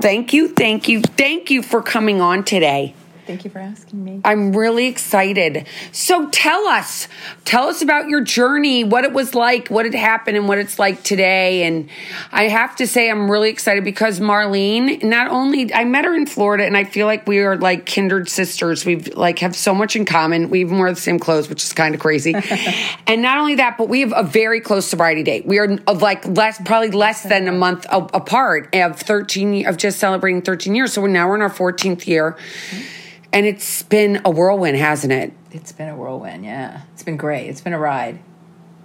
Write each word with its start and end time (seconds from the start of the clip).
Thank 0.00 0.32
you, 0.32 0.48
thank 0.48 0.88
you, 0.88 1.02
thank 1.02 1.50
you 1.50 1.62
for 1.62 1.82
coming 1.82 2.22
on 2.22 2.42
today. 2.44 2.94
Thank 3.26 3.44
you 3.44 3.50
for 3.50 3.58
asking 3.58 4.04
me. 4.04 4.20
I'm 4.24 4.52
really 4.52 4.86
excited. 4.86 5.66
So 5.92 6.28
tell 6.30 6.66
us, 6.66 7.08
tell 7.44 7.68
us 7.68 7.82
about 7.82 8.08
your 8.08 8.20
journey, 8.20 8.84
what 8.84 9.04
it 9.04 9.12
was 9.12 9.34
like, 9.34 9.68
what 9.68 9.84
had 9.84 9.94
happened, 9.94 10.36
and 10.36 10.48
what 10.48 10.58
it's 10.58 10.78
like 10.78 11.02
today. 11.02 11.64
And 11.64 11.88
I 12.32 12.48
have 12.48 12.76
to 12.76 12.86
say, 12.86 13.10
I'm 13.10 13.30
really 13.30 13.50
excited 13.50 13.84
because 13.84 14.20
Marlene, 14.20 15.02
not 15.02 15.28
only 15.28 15.72
I 15.72 15.84
met 15.84 16.04
her 16.04 16.14
in 16.14 16.26
Florida, 16.26 16.64
and 16.64 16.76
I 16.76 16.84
feel 16.84 17.06
like 17.06 17.26
we 17.26 17.38
are 17.40 17.56
like 17.56 17.86
kindred 17.86 18.28
sisters. 18.28 18.84
We've 18.84 19.08
like 19.16 19.38
have 19.40 19.56
so 19.56 19.74
much 19.74 19.96
in 19.96 20.04
common. 20.04 20.50
We 20.50 20.60
even 20.60 20.78
wear 20.78 20.92
the 20.92 21.00
same 21.00 21.18
clothes, 21.18 21.48
which 21.48 21.62
is 21.62 21.72
kind 21.72 21.94
of 21.94 22.00
crazy. 22.00 22.34
and 23.06 23.22
not 23.22 23.38
only 23.38 23.56
that, 23.56 23.78
but 23.78 23.88
we 23.88 24.00
have 24.00 24.12
a 24.14 24.22
very 24.22 24.60
close 24.60 24.86
sobriety 24.86 25.22
date. 25.22 25.46
We 25.46 25.58
are 25.58 25.78
of 25.86 26.02
like 26.02 26.26
less, 26.26 26.60
probably 26.64 26.90
less 26.90 27.22
than 27.22 27.48
a 27.48 27.52
month 27.52 27.86
apart 27.90 28.74
of 28.74 28.98
13 28.98 29.66
of 29.66 29.76
just 29.76 29.98
celebrating 29.98 30.42
13 30.42 30.74
years. 30.74 30.92
So 30.92 31.02
we're 31.02 31.08
now 31.08 31.28
we're 31.28 31.36
in 31.36 31.42
our 31.42 31.50
14th 31.50 32.06
year. 32.06 32.36
Mm-hmm. 32.70 32.96
And 33.32 33.46
it's 33.46 33.82
been 33.84 34.20
a 34.24 34.30
whirlwind, 34.30 34.76
hasn't 34.76 35.12
it? 35.12 35.32
It's 35.52 35.72
been 35.72 35.88
a 35.88 35.96
whirlwind, 35.96 36.44
yeah. 36.44 36.82
It's 36.92 37.02
been 37.02 37.16
great. 37.16 37.48
It's 37.48 37.60
been 37.60 37.72
a 37.72 37.78
ride, 37.78 38.18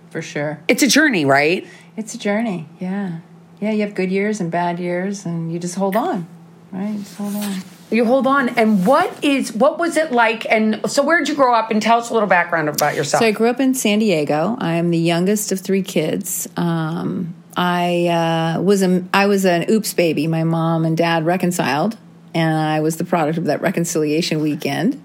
for 0.10 0.22
sure. 0.22 0.62
It's 0.68 0.84
a 0.84 0.88
journey, 0.88 1.26
right? 1.26 1.68
It's 1.98 2.14
a 2.14 2.18
journey, 2.18 2.68
yeah. 2.80 3.20
Yeah, 3.60 3.72
you 3.72 3.82
have 3.82 3.96
good 3.96 4.12
years 4.12 4.42
and 4.42 4.52
bad 4.52 4.80
years, 4.80 5.26
and 5.26 5.52
you 5.52 5.60
just 5.60 5.76
hold 5.76 5.96
on, 5.96 6.28
right? 6.72 6.98
Just 6.98 7.18
hold 7.18 7.36
on. 7.36 7.56
You 7.92 8.04
hold 8.06 8.28
on. 8.28 8.50
And 8.50 8.86
what 8.86 9.24
is 9.24 9.54
what 9.54 9.78
was 9.78 9.96
it 9.96 10.12
like? 10.12 10.46
And 10.50 10.90
so, 10.90 11.04
where 11.04 11.20
did 11.20 11.30
you 11.30 11.36
grow 11.36 11.54
up? 11.54 11.72
And 11.72 11.82
tell 11.82 12.00
us 12.00 12.10
a 12.10 12.14
little 12.14 12.28
background 12.28 12.68
about 12.68 12.96
yourself. 12.96 13.22
So 13.22 13.28
I 13.28 13.32
grew 13.32 13.48
up 13.48 13.60
in 13.60 13.74
San 13.74 14.00
Diego. 14.00 14.58
I 14.60 14.76
am 14.76 14.90
the 14.90 14.98
youngest 14.98 15.52
of 15.52 15.62
three 15.62 15.84
kids. 15.84 16.48
Um, 16.58 17.36
I 17.56 18.08
uh, 18.08 18.62
was 18.62 18.82
a 18.82 19.04
I 19.14 19.28
was 19.28 19.46
an 19.46 19.66
oops 19.70 19.94
baby. 19.94 20.28
My 20.28 20.44
mom 20.44 20.84
and 20.84 20.98
dad 20.98 21.26
reconciled, 21.26 21.98
and 22.36 22.54
I 22.54 22.82
was 22.82 22.98
the 22.98 23.06
product 23.06 23.38
of 23.38 23.46
that 23.46 23.62
reconciliation 23.62 24.42
weekend. 24.42 25.02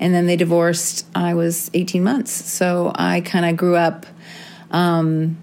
And 0.00 0.14
then 0.14 0.26
they 0.26 0.36
divorced. 0.36 1.06
I 1.14 1.34
was 1.34 1.70
18 1.74 2.02
months, 2.02 2.32
so 2.32 2.90
I 2.94 3.20
kind 3.20 3.44
of 3.44 3.56
grew 3.56 3.76
up. 3.76 4.06
Um, 4.70 5.36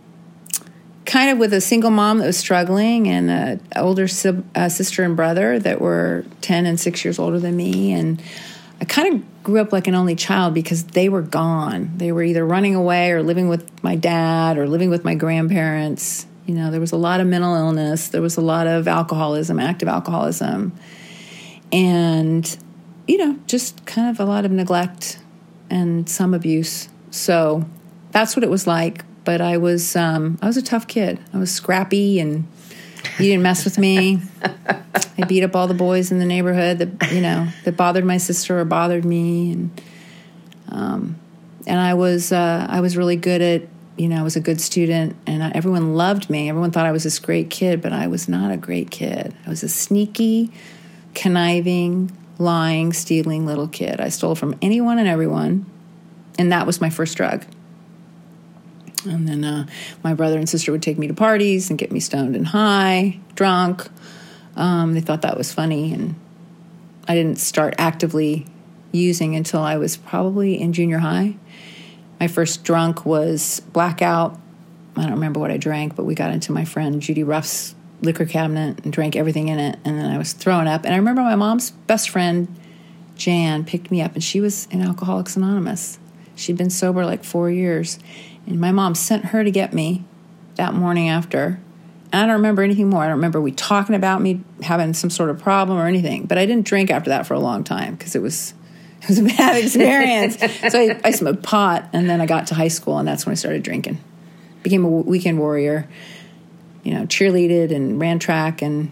kind 1.06 1.30
of 1.30 1.38
with 1.38 1.54
a 1.54 1.62
single 1.62 1.92
mom 1.92 2.18
that 2.18 2.26
was 2.26 2.38
struggling 2.38 3.08
and 3.08 3.30
an 3.30 3.62
older 3.76 4.08
sib- 4.08 4.46
uh, 4.56 4.68
sister 4.68 5.04
and 5.04 5.16
brother 5.16 5.58
that 5.60 5.80
were 5.80 6.26
10 6.42 6.66
and 6.66 6.78
6 6.78 7.06
years 7.06 7.18
older 7.18 7.40
than 7.40 7.56
me 7.56 7.94
and 7.94 8.22
i 8.82 8.86
kind 8.86 9.16
of 9.16 9.44
grew 9.44 9.62
up 9.62 9.72
like 9.72 9.88
an 9.88 9.96
only 9.96 10.16
child 10.16 10.54
because 10.54 10.84
they 10.84 11.08
were 11.08 11.22
gone 11.22 11.94
they 11.96 12.12
were 12.12 12.24
either 12.24 12.46
running 12.46 12.76
away 12.76 13.12
or 13.12 13.24
living 13.24 13.48
with 13.48 13.72
my 13.82 13.96
dad 13.96 14.58
or 14.58 14.68
living 14.68 14.90
with 14.90 15.06
my 15.06 15.16
grandparents 15.16 16.26
you 16.46 16.54
know 16.54 16.72
there 16.72 16.82
was 16.82 16.92
a 16.92 16.98
lot 16.98 17.22
of 17.22 17.28
mental 17.28 17.56
illness 17.56 18.10
there 18.10 18.22
was 18.22 18.36
a 18.36 18.42
lot 18.42 18.68
of 18.68 18.86
alcoholism 18.86 19.62
active 19.62 19.88
alcoholism 19.88 20.74
and 21.72 22.58
you 23.08 23.18
know 23.18 23.38
just 23.48 23.86
kind 23.86 24.10
of 24.10 24.20
a 24.20 24.26
lot 24.26 24.46
of 24.46 24.52
neglect 24.52 25.20
and 25.70 26.10
some 26.10 26.34
abuse 26.34 26.90
so 27.12 27.66
that's 28.12 28.36
what 28.36 28.44
it 28.44 28.50
was 28.50 28.68
like 28.68 29.04
but 29.28 29.42
I 29.42 29.58
was 29.58 29.98
um, 29.98 30.40
I 30.42 30.46
was 30.46 30.56
a 30.56 30.62
tough 30.62 30.88
kid. 30.88 31.20
I 31.34 31.38
was 31.38 31.52
scrappy, 31.52 32.22
and 32.22 32.48
you 33.20 33.26
didn't 33.26 33.44
mess 33.44 33.66
with 33.66 33.78
me. 33.78 34.22
I 34.42 35.26
beat 35.28 35.44
up 35.44 35.54
all 35.54 35.68
the 35.68 35.74
boys 35.74 36.14
in 36.14 36.20
the 36.20 36.26
neighborhood 36.26 36.78
that 36.78 37.12
you 37.12 37.20
know 37.20 37.50
that 37.66 37.76
bothered 37.76 38.06
my 38.06 38.20
sister 38.20 38.58
or 38.58 38.64
bothered 38.64 39.04
me, 39.04 39.52
and 39.52 39.82
um, 40.70 41.20
and 41.68 41.78
I 41.78 41.96
was 41.96 42.32
uh, 42.32 42.68
I 42.70 42.80
was 42.80 42.96
really 42.96 43.18
good 43.18 43.42
at 43.42 43.64
you 43.98 44.08
know 44.08 44.18
I 44.18 44.24
was 44.24 44.38
a 44.38 44.40
good 44.40 44.62
student, 44.62 45.18
and 45.28 45.44
I, 45.44 45.52
everyone 45.54 45.96
loved 45.96 46.30
me. 46.30 46.48
Everyone 46.48 46.72
thought 46.72 46.86
I 46.86 46.94
was 46.94 47.04
this 47.04 47.20
great 47.20 47.50
kid, 47.50 47.82
but 47.82 47.92
I 47.92 48.08
was 48.08 48.30
not 48.30 48.54
a 48.54 48.58
great 48.58 48.92
kid. 48.92 49.36
I 49.46 49.50
was 49.50 49.62
a 49.62 49.68
sneaky, 49.68 50.54
conniving, 51.18 52.16
lying, 52.38 52.94
stealing 52.94 53.48
little 53.48 53.68
kid. 53.68 54.00
I 54.00 54.10
stole 54.10 54.36
from 54.36 54.56
anyone 54.62 55.00
and 55.00 55.08
everyone, 55.08 55.66
and 56.38 56.52
that 56.52 56.68
was 56.68 56.80
my 56.80 56.92
first 56.92 57.18
drug. 57.18 57.44
And 59.04 59.28
then 59.28 59.44
uh, 59.44 59.66
my 60.04 60.14
brother 60.14 60.38
and 60.38 60.48
sister 60.48 60.72
would 60.72 60.84
take 60.84 61.00
me 61.00 61.08
to 61.08 61.16
parties 61.16 61.72
and 61.72 61.80
get 61.80 61.92
me 61.92 62.00
stoned 62.00 62.36
and 62.36 62.46
high, 62.46 63.20
drunk. 63.34 63.88
Um, 64.56 64.94
they 64.94 65.02
thought 65.02 65.24
that 65.24 65.38
was 65.38 65.52
funny. 65.52 65.92
And 65.92 66.14
I 67.08 67.16
didn't 67.16 67.40
start 67.40 67.74
actively 67.80 68.46
using 68.92 69.36
until 69.36 69.62
I 69.62 69.78
was 69.78 69.98
probably 69.98 70.62
in 70.62 70.72
junior 70.72 71.00
high. 71.00 71.36
My 72.20 72.28
first 72.28 72.64
drunk 72.64 73.08
was 73.08 73.60
blackout. 73.74 74.40
I 74.96 75.02
don't 75.02 75.14
remember 75.14 75.40
what 75.40 75.50
I 75.50 75.58
drank, 75.58 75.96
but 75.96 76.04
we 76.04 76.14
got 76.14 76.32
into 76.32 76.52
my 76.52 76.66
friend 76.66 77.02
Judy 77.02 77.24
Ruff's 77.24 77.74
liquor 78.02 78.26
cabinet 78.26 78.84
and 78.84 78.94
drank 78.94 79.16
everything 79.16 79.48
in 79.48 79.60
it. 79.60 79.80
And 79.84 79.98
then 79.98 80.12
I 80.12 80.18
was 80.18 80.34
throwing 80.34 80.68
up. 80.68 80.86
And 80.86 80.94
I 80.94 80.98
remember 80.98 81.22
my 81.22 81.36
mom's 81.36 81.72
best 81.72 82.10
friend, 82.10 82.48
Jan, 83.16 83.66
picked 83.66 83.90
me 83.92 84.02
up, 84.02 84.14
and 84.14 84.24
she 84.24 84.40
was 84.40 84.68
in 84.68 84.82
Alcoholics 84.82 85.36
Anonymous. 85.36 86.00
She'd 86.36 86.58
been 86.58 86.70
sober 86.70 87.06
like 87.06 87.24
four 87.24 87.50
years. 87.50 88.00
And 88.46 88.60
my 88.60 88.72
mom 88.72 88.96
sent 88.96 89.26
her 89.26 89.44
to 89.44 89.52
get 89.52 89.74
me 89.74 90.06
that 90.56 90.74
morning 90.74 91.10
after. 91.10 91.60
And 92.12 92.24
I 92.24 92.26
don't 92.26 92.36
remember 92.36 92.62
anything 92.62 92.90
more. 92.90 93.04
I 93.04 93.08
don't 93.08 93.18
remember 93.18 93.42
we 93.42 93.52
talking 93.52 93.96
about 93.96 94.22
me 94.22 94.42
having 94.62 94.94
some 94.94 95.10
sort 95.10 95.30
of 95.30 95.40
problem 95.40 95.78
or 95.78 95.88
anything. 95.88 96.26
But 96.26 96.38
I 96.38 96.46
didn't 96.46 96.66
drink 96.66 96.90
after 96.90 97.10
that 97.10 97.28
for 97.28 97.34
a 97.34 97.40
long 97.40 97.64
time 97.64 97.96
because 97.96 98.16
it 98.16 98.22
was 98.22 98.54
it 99.02 99.10
was 99.10 99.20
a 99.20 99.24
bad 99.24 99.58
experience. 99.64 100.40
so 100.72 100.80
I, 100.80 101.00
I 101.04 101.12
smoked 101.12 101.44
pot, 101.44 101.90
and 101.94 102.10
then 102.10 102.22
I 102.22 102.26
got 102.26 102.48
to 102.48 102.56
high 102.56 102.68
school, 102.70 102.98
and 102.98 103.08
that's 103.08 103.26
when 103.26 103.32
I 103.32 103.36
started 103.36 103.64
drinking. 103.64 104.00
Became 104.64 104.86
a 104.86 104.90
weekend 104.90 105.40
warrior. 105.40 105.88
You 106.88 106.94
know, 106.94 107.06
cheerleaded 107.06 107.76
and 107.76 108.00
ran 108.00 108.20
track, 108.20 108.62
and 108.62 108.92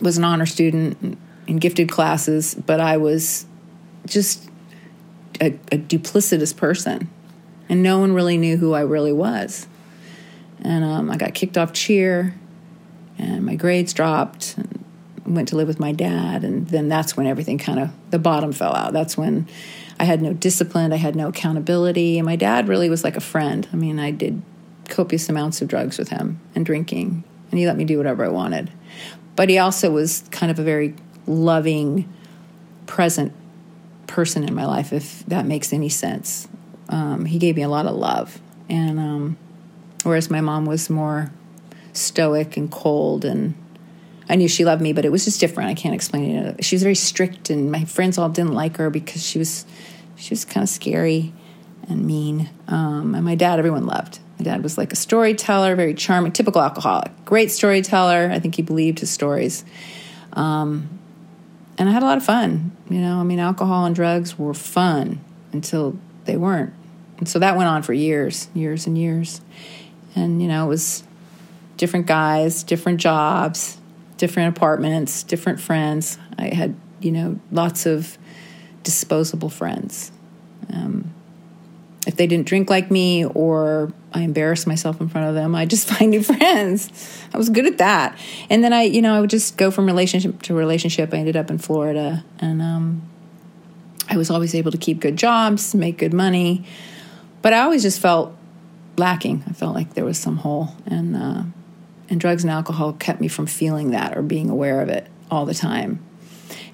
was 0.00 0.16
an 0.18 0.24
honor 0.24 0.46
student 0.46 1.18
in 1.46 1.58
gifted 1.58 1.90
classes. 1.90 2.54
But 2.54 2.80
I 2.80 2.96
was 2.96 3.46
just 4.06 4.48
a, 5.40 5.48
a 5.70 5.78
duplicitous 5.78 6.56
person 6.56 7.10
and 7.68 7.82
no 7.82 7.98
one 7.98 8.12
really 8.12 8.38
knew 8.38 8.56
who 8.56 8.74
I 8.74 8.82
really 8.82 9.12
was. 9.12 9.66
And 10.62 10.84
um, 10.84 11.10
I 11.10 11.16
got 11.16 11.34
kicked 11.34 11.58
off 11.58 11.72
cheer, 11.72 12.34
and 13.18 13.44
my 13.44 13.56
grades 13.56 13.92
dropped, 13.92 14.56
and 14.56 14.84
went 15.24 15.48
to 15.48 15.56
live 15.56 15.68
with 15.68 15.80
my 15.80 15.92
dad. 15.92 16.44
And 16.44 16.66
then 16.68 16.88
that's 16.88 17.16
when 17.16 17.26
everything 17.26 17.58
kind 17.58 17.78
of 17.78 17.90
the 18.10 18.18
bottom 18.18 18.52
fell 18.52 18.74
out. 18.74 18.92
That's 18.92 19.16
when 19.16 19.48
I 19.98 20.04
had 20.04 20.22
no 20.22 20.32
discipline, 20.32 20.92
I 20.92 20.96
had 20.96 21.16
no 21.16 21.28
accountability, 21.28 22.18
and 22.18 22.26
my 22.26 22.36
dad 22.36 22.68
really 22.68 22.88
was 22.88 23.04
like 23.04 23.16
a 23.16 23.20
friend. 23.20 23.68
I 23.72 23.76
mean, 23.76 23.98
I 23.98 24.10
did 24.10 24.42
copious 24.88 25.28
amounts 25.28 25.62
of 25.62 25.68
drugs 25.68 25.98
with 25.98 26.08
him 26.08 26.40
and 26.54 26.64
drinking, 26.64 27.24
and 27.50 27.58
he 27.58 27.66
let 27.66 27.76
me 27.76 27.84
do 27.84 27.98
whatever 27.98 28.24
I 28.24 28.28
wanted. 28.28 28.70
But 29.34 29.48
he 29.48 29.58
also 29.58 29.90
was 29.90 30.24
kind 30.30 30.50
of 30.50 30.58
a 30.58 30.62
very 30.62 30.94
loving, 31.26 32.12
present 32.86 33.32
person 34.06 34.44
in 34.44 34.54
my 34.54 34.64
life, 34.64 34.92
if 34.92 35.24
that 35.26 35.46
makes 35.46 35.72
any 35.72 35.88
sense 35.88 36.48
um, 36.88 37.24
he 37.24 37.38
gave 37.38 37.56
me 37.56 37.62
a 37.62 37.68
lot 37.68 37.86
of 37.86 37.94
love. 37.94 38.40
And 38.68 38.98
um, 38.98 39.36
whereas 40.02 40.30
my 40.30 40.40
mom 40.40 40.66
was 40.66 40.90
more 40.90 41.30
stoic 41.92 42.56
and 42.56 42.70
cold, 42.70 43.24
and 43.24 43.54
I 44.28 44.36
knew 44.36 44.48
she 44.48 44.64
loved 44.64 44.82
me, 44.82 44.92
but 44.92 45.04
it 45.04 45.12
was 45.12 45.24
just 45.24 45.40
different. 45.40 45.70
I 45.70 45.74
can't 45.74 45.94
explain 45.94 46.36
it. 46.36 46.64
She 46.64 46.74
was 46.74 46.82
very 46.82 46.94
strict, 46.94 47.50
and 47.50 47.70
my 47.70 47.84
friends 47.84 48.18
all 48.18 48.28
didn't 48.28 48.54
like 48.54 48.76
her 48.76 48.90
because 48.90 49.24
she 49.24 49.38
was 49.38 49.66
she 50.16 50.30
was 50.30 50.44
kind 50.44 50.62
of 50.62 50.68
scary 50.68 51.32
and 51.88 52.04
mean. 52.04 52.48
Um, 52.68 53.14
and 53.14 53.24
my 53.24 53.34
dad, 53.34 53.58
everyone 53.58 53.86
loved. 53.86 54.18
My 54.38 54.44
dad 54.44 54.62
was 54.62 54.76
like 54.76 54.92
a 54.92 54.96
storyteller, 54.96 55.74
very 55.76 55.94
charming, 55.94 56.32
typical 56.32 56.60
alcoholic, 56.60 57.12
great 57.24 57.50
storyteller. 57.50 58.30
I 58.32 58.38
think 58.38 58.54
he 58.54 58.62
believed 58.62 59.00
his 59.00 59.10
stories. 59.10 59.64
Um, 60.32 60.98
and 61.78 61.88
I 61.88 61.92
had 61.92 62.02
a 62.02 62.06
lot 62.06 62.18
of 62.18 62.24
fun. 62.24 62.72
You 62.88 63.00
know, 63.00 63.18
I 63.18 63.22
mean, 63.22 63.38
alcohol 63.38 63.84
and 63.84 63.94
drugs 63.94 64.38
were 64.38 64.54
fun 64.54 65.20
until 65.52 65.98
they 66.24 66.36
weren't. 66.36 66.72
And 67.18 67.28
so 67.28 67.38
that 67.38 67.56
went 67.56 67.68
on 67.68 67.82
for 67.82 67.92
years, 67.92 68.48
years 68.54 68.86
and 68.86 68.98
years. 68.98 69.40
And, 70.14 70.42
you 70.42 70.48
know, 70.48 70.66
it 70.66 70.68
was 70.68 71.02
different 71.76 72.06
guys, 72.06 72.62
different 72.62 73.00
jobs, 73.00 73.78
different 74.16 74.56
apartments, 74.56 75.22
different 75.22 75.60
friends. 75.60 76.18
I 76.38 76.54
had, 76.54 76.74
you 77.00 77.12
know, 77.12 77.38
lots 77.50 77.86
of 77.86 78.18
disposable 78.82 79.48
friends. 79.48 80.12
Um, 80.72 81.12
if 82.06 82.16
they 82.16 82.26
didn't 82.26 82.46
drink 82.46 82.70
like 82.70 82.90
me 82.90 83.24
or 83.24 83.92
I 84.12 84.22
embarrassed 84.22 84.66
myself 84.66 85.00
in 85.00 85.08
front 85.08 85.28
of 85.28 85.34
them, 85.34 85.54
I 85.54 85.66
just 85.66 85.88
find 85.92 86.10
new 86.10 86.22
friends. 86.22 86.88
I 87.34 87.38
was 87.38 87.50
good 87.50 87.66
at 87.66 87.78
that. 87.78 88.18
And 88.48 88.62
then 88.62 88.72
I, 88.72 88.82
you 88.82 89.02
know, 89.02 89.14
I 89.14 89.20
would 89.20 89.30
just 89.30 89.56
go 89.56 89.70
from 89.70 89.86
relationship 89.86 90.42
to 90.42 90.54
relationship. 90.54 91.12
I 91.12 91.18
ended 91.18 91.36
up 91.36 91.50
in 91.50 91.58
Florida 91.58 92.24
and 92.38 92.62
um, 92.62 93.02
I 94.08 94.16
was 94.16 94.30
always 94.30 94.54
able 94.54 94.70
to 94.70 94.78
keep 94.78 95.00
good 95.00 95.16
jobs, 95.16 95.74
make 95.74 95.98
good 95.98 96.14
money, 96.14 96.64
but 97.42 97.52
I 97.52 97.60
always 97.60 97.82
just 97.82 98.00
felt 98.00 98.36
lacking. 98.96 99.44
I 99.46 99.52
felt 99.52 99.74
like 99.74 99.94
there 99.94 100.04
was 100.04 100.18
some 100.18 100.38
hole, 100.38 100.74
and 100.86 101.16
uh, 101.16 101.42
and 102.08 102.20
drugs 102.20 102.44
and 102.44 102.50
alcohol 102.50 102.92
kept 102.92 103.20
me 103.20 103.28
from 103.28 103.46
feeling 103.46 103.90
that 103.90 104.16
or 104.16 104.22
being 104.22 104.48
aware 104.48 104.80
of 104.80 104.88
it 104.88 105.08
all 105.30 105.44
the 105.44 105.54
time. 105.54 106.04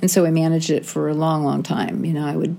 And 0.00 0.10
so 0.10 0.26
I 0.26 0.30
managed 0.30 0.70
it 0.70 0.84
for 0.84 1.08
a 1.08 1.14
long, 1.14 1.44
long 1.44 1.62
time. 1.62 2.04
You 2.04 2.12
know, 2.12 2.26
I 2.26 2.36
would 2.36 2.56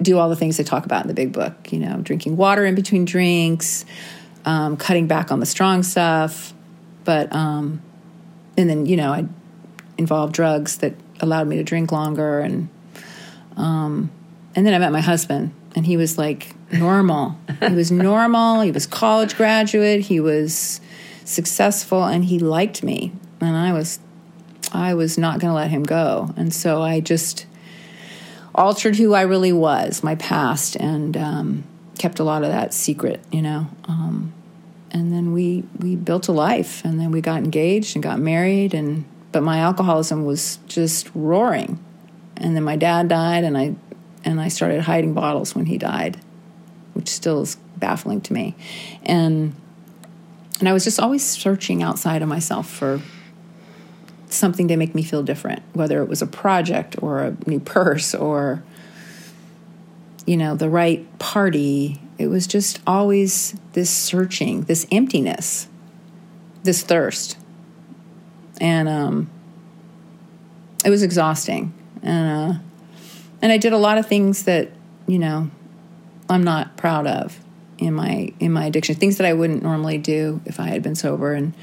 do 0.00 0.18
all 0.18 0.28
the 0.28 0.36
things 0.36 0.56
they 0.56 0.64
talk 0.64 0.84
about 0.84 1.02
in 1.02 1.08
the 1.08 1.14
big 1.14 1.32
book. 1.32 1.72
You 1.72 1.80
know, 1.80 1.98
drinking 1.98 2.36
water 2.36 2.64
in 2.64 2.74
between 2.74 3.04
drinks, 3.04 3.84
um, 4.44 4.76
cutting 4.76 5.06
back 5.06 5.32
on 5.32 5.40
the 5.40 5.46
strong 5.46 5.82
stuff, 5.82 6.52
but 7.04 7.32
um, 7.32 7.82
and 8.56 8.68
then 8.68 8.86
you 8.86 8.96
know 8.96 9.12
I'd 9.12 9.28
involved 9.98 10.34
drugs 10.34 10.78
that 10.78 10.94
allowed 11.20 11.48
me 11.48 11.56
to 11.56 11.64
drink 11.64 11.90
longer 11.92 12.40
and 12.40 12.68
um, 13.56 14.10
and 14.54 14.66
then 14.66 14.74
I 14.74 14.78
met 14.78 14.92
my 14.92 15.00
husband 15.00 15.52
and 15.74 15.86
he 15.86 15.96
was 15.96 16.18
like 16.18 16.54
normal. 16.72 17.38
he 17.60 17.74
was 17.74 17.90
normal. 17.90 18.60
He 18.60 18.70
was 18.70 18.86
college 18.86 19.36
graduate. 19.36 20.02
He 20.02 20.20
was 20.20 20.80
successful 21.24 22.04
and 22.04 22.24
he 22.24 22.38
liked 22.38 22.82
me 22.82 23.12
and 23.40 23.56
I 23.56 23.72
was 23.72 23.98
I 24.72 24.94
was 24.94 25.16
not 25.16 25.38
going 25.38 25.50
to 25.50 25.54
let 25.54 25.70
him 25.70 25.84
go. 25.84 26.34
And 26.36 26.52
so 26.52 26.82
I 26.82 27.00
just 27.00 27.46
altered 28.56 28.96
who 28.96 29.14
I 29.14 29.22
really 29.22 29.52
was, 29.52 30.02
my 30.02 30.14
past, 30.16 30.76
and 30.76 31.16
um, 31.16 31.64
kept 31.98 32.18
a 32.18 32.24
lot 32.24 32.42
of 32.42 32.50
that 32.50 32.74
secret, 32.74 33.20
you 33.30 33.42
know. 33.42 33.68
Um, 33.84 34.32
and 34.90 35.12
then 35.12 35.32
we 35.32 35.64
we 35.78 35.96
built 35.96 36.28
a 36.28 36.32
life, 36.32 36.84
and 36.84 36.98
then 36.98 37.10
we 37.10 37.20
got 37.20 37.38
engaged 37.38 37.96
and 37.96 38.02
got 38.02 38.18
married, 38.18 38.74
and 38.74 39.04
but 39.32 39.42
my 39.42 39.58
alcoholism 39.58 40.24
was 40.24 40.58
just 40.66 41.10
roaring. 41.14 41.82
And 42.38 42.54
then 42.54 42.64
my 42.64 42.76
dad 42.76 43.08
died, 43.08 43.44
and 43.44 43.56
I 43.56 43.74
and 44.24 44.40
I 44.40 44.48
started 44.48 44.82
hiding 44.82 45.14
bottles 45.14 45.54
when 45.54 45.66
he 45.66 45.78
died, 45.78 46.18
which 46.94 47.08
still 47.08 47.42
is 47.42 47.56
baffling 47.76 48.20
to 48.22 48.32
me. 48.32 48.54
And 49.04 49.54
and 50.58 50.68
I 50.68 50.72
was 50.72 50.84
just 50.84 50.98
always 50.98 51.24
searching 51.24 51.82
outside 51.82 52.22
of 52.22 52.28
myself 52.28 52.68
for 52.68 53.00
something 54.36 54.68
to 54.68 54.76
make 54.76 54.94
me 54.94 55.02
feel 55.02 55.22
different, 55.22 55.62
whether 55.72 56.02
it 56.02 56.08
was 56.08 56.22
a 56.22 56.26
project 56.26 56.96
or 57.02 57.22
a 57.22 57.36
new 57.46 57.60
purse 57.60 58.14
or, 58.14 58.62
you 60.26 60.36
know, 60.36 60.54
the 60.54 60.68
right 60.68 61.18
party. 61.18 62.00
It 62.18 62.28
was 62.28 62.46
just 62.46 62.80
always 62.86 63.54
this 63.72 63.90
searching, 63.90 64.62
this 64.62 64.86
emptiness, 64.90 65.68
this 66.62 66.82
thirst. 66.82 67.36
And 68.60 68.88
um, 68.88 69.30
it 70.84 70.90
was 70.90 71.02
exhausting. 71.02 71.74
And, 72.02 72.54
uh, 72.54 72.58
and 73.42 73.52
I 73.52 73.58
did 73.58 73.72
a 73.72 73.78
lot 73.78 73.98
of 73.98 74.06
things 74.06 74.44
that, 74.44 74.70
you 75.06 75.18
know, 75.18 75.50
I'm 76.28 76.42
not 76.42 76.76
proud 76.76 77.06
of 77.06 77.38
in 77.78 77.94
my 77.94 78.32
in 78.40 78.52
my 78.52 78.66
addiction 78.66 78.94
things 78.94 79.18
that 79.18 79.26
I 79.26 79.32
wouldn't 79.32 79.62
normally 79.62 79.98
do 79.98 80.40
if 80.44 80.58
I 80.58 80.68
had 80.68 80.82
been 80.82 80.94
sober 80.94 81.34
and 81.34 81.54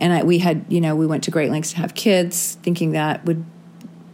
and 0.00 0.12
I, 0.12 0.22
we 0.22 0.38
had 0.38 0.64
you 0.68 0.80
know 0.80 0.96
we 0.96 1.06
went 1.06 1.24
to 1.24 1.30
great 1.30 1.50
lengths 1.50 1.72
to 1.72 1.78
have 1.78 1.94
kids 1.94 2.56
thinking 2.62 2.92
that 2.92 3.24
would 3.24 3.44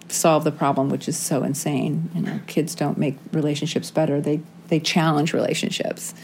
solve 0.09 0.45
the 0.45 0.53
problem 0.53 0.89
which 0.89 1.09
is 1.09 1.17
so 1.17 1.43
insane. 1.43 2.11
You 2.15 2.23
know 2.23 2.41
kids 2.47 2.75
don't 2.75 2.99
make 2.99 3.17
relationships 3.33 3.91
better. 3.91 4.21
They 4.21 4.41
they 4.69 4.81
challenge 4.81 5.33
relationships. 5.33 6.15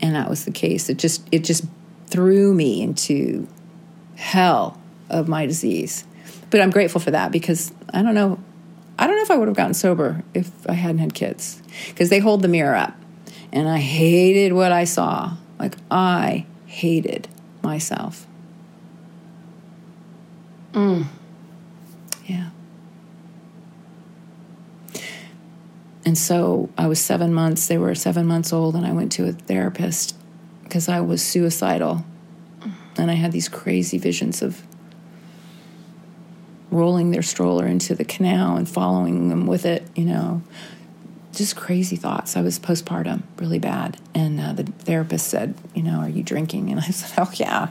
And 0.00 0.14
that 0.14 0.30
was 0.30 0.44
the 0.44 0.50
case. 0.50 0.88
It 0.88 0.96
just 0.98 1.26
it 1.30 1.44
just 1.44 1.64
threw 2.06 2.54
me 2.54 2.82
into 2.82 3.46
hell 4.16 4.80
of 5.10 5.28
my 5.28 5.46
disease. 5.46 6.04
But 6.50 6.60
i'm 6.60 6.70
grateful 6.70 7.00
for 7.00 7.10
that 7.10 7.30
because 7.30 7.72
i 7.92 8.02
don't 8.02 8.14
know 8.14 8.38
i 8.98 9.06
don't 9.06 9.16
know 9.16 9.22
if 9.22 9.30
i 9.30 9.36
would 9.36 9.48
have 9.48 9.56
gotten 9.56 9.74
sober 9.74 10.24
if 10.32 10.50
i 10.68 10.72
hadn't 10.72 10.98
had 10.98 11.14
kids. 11.14 11.62
Because 11.88 12.08
they 12.08 12.20
hold 12.20 12.40
the 12.40 12.48
mirror 12.48 12.74
up. 12.74 12.94
And 13.52 13.68
i 13.68 13.78
hated 13.78 14.54
what 14.54 14.72
i 14.72 14.84
saw. 14.84 15.36
Like 15.58 15.76
i 15.90 16.46
hated 16.66 17.28
myself 17.62 18.27
Mm. 20.72 21.06
Yeah. 22.26 22.50
And 26.04 26.16
so 26.16 26.70
I 26.78 26.86
was 26.86 27.00
seven 27.00 27.34
months, 27.34 27.66
they 27.66 27.78
were 27.78 27.94
seven 27.94 28.26
months 28.26 28.52
old, 28.52 28.74
and 28.74 28.86
I 28.86 28.92
went 28.92 29.12
to 29.12 29.28
a 29.28 29.32
therapist 29.32 30.16
because 30.62 30.88
I 30.88 31.00
was 31.00 31.22
suicidal. 31.22 32.04
And 32.96 33.10
I 33.10 33.14
had 33.14 33.30
these 33.30 33.48
crazy 33.48 33.98
visions 33.98 34.42
of 34.42 34.62
rolling 36.70 37.10
their 37.10 37.22
stroller 37.22 37.66
into 37.66 37.94
the 37.94 38.04
canal 38.04 38.56
and 38.56 38.68
following 38.68 39.28
them 39.28 39.46
with 39.46 39.64
it, 39.64 39.86
you 39.94 40.04
know. 40.04 40.42
Just 41.32 41.56
crazy 41.56 41.96
thoughts. 41.96 42.36
I 42.36 42.40
was 42.40 42.58
postpartum, 42.58 43.22
really 43.36 43.58
bad. 43.58 43.96
And 44.14 44.40
uh, 44.40 44.52
the 44.52 44.64
therapist 44.64 45.28
said, 45.28 45.54
You 45.74 45.82
know, 45.82 46.00
are 46.00 46.08
you 46.08 46.22
drinking? 46.22 46.70
And 46.70 46.80
I 46.80 46.84
said, 46.84 47.12
Oh, 47.18 47.30
yeah. 47.34 47.68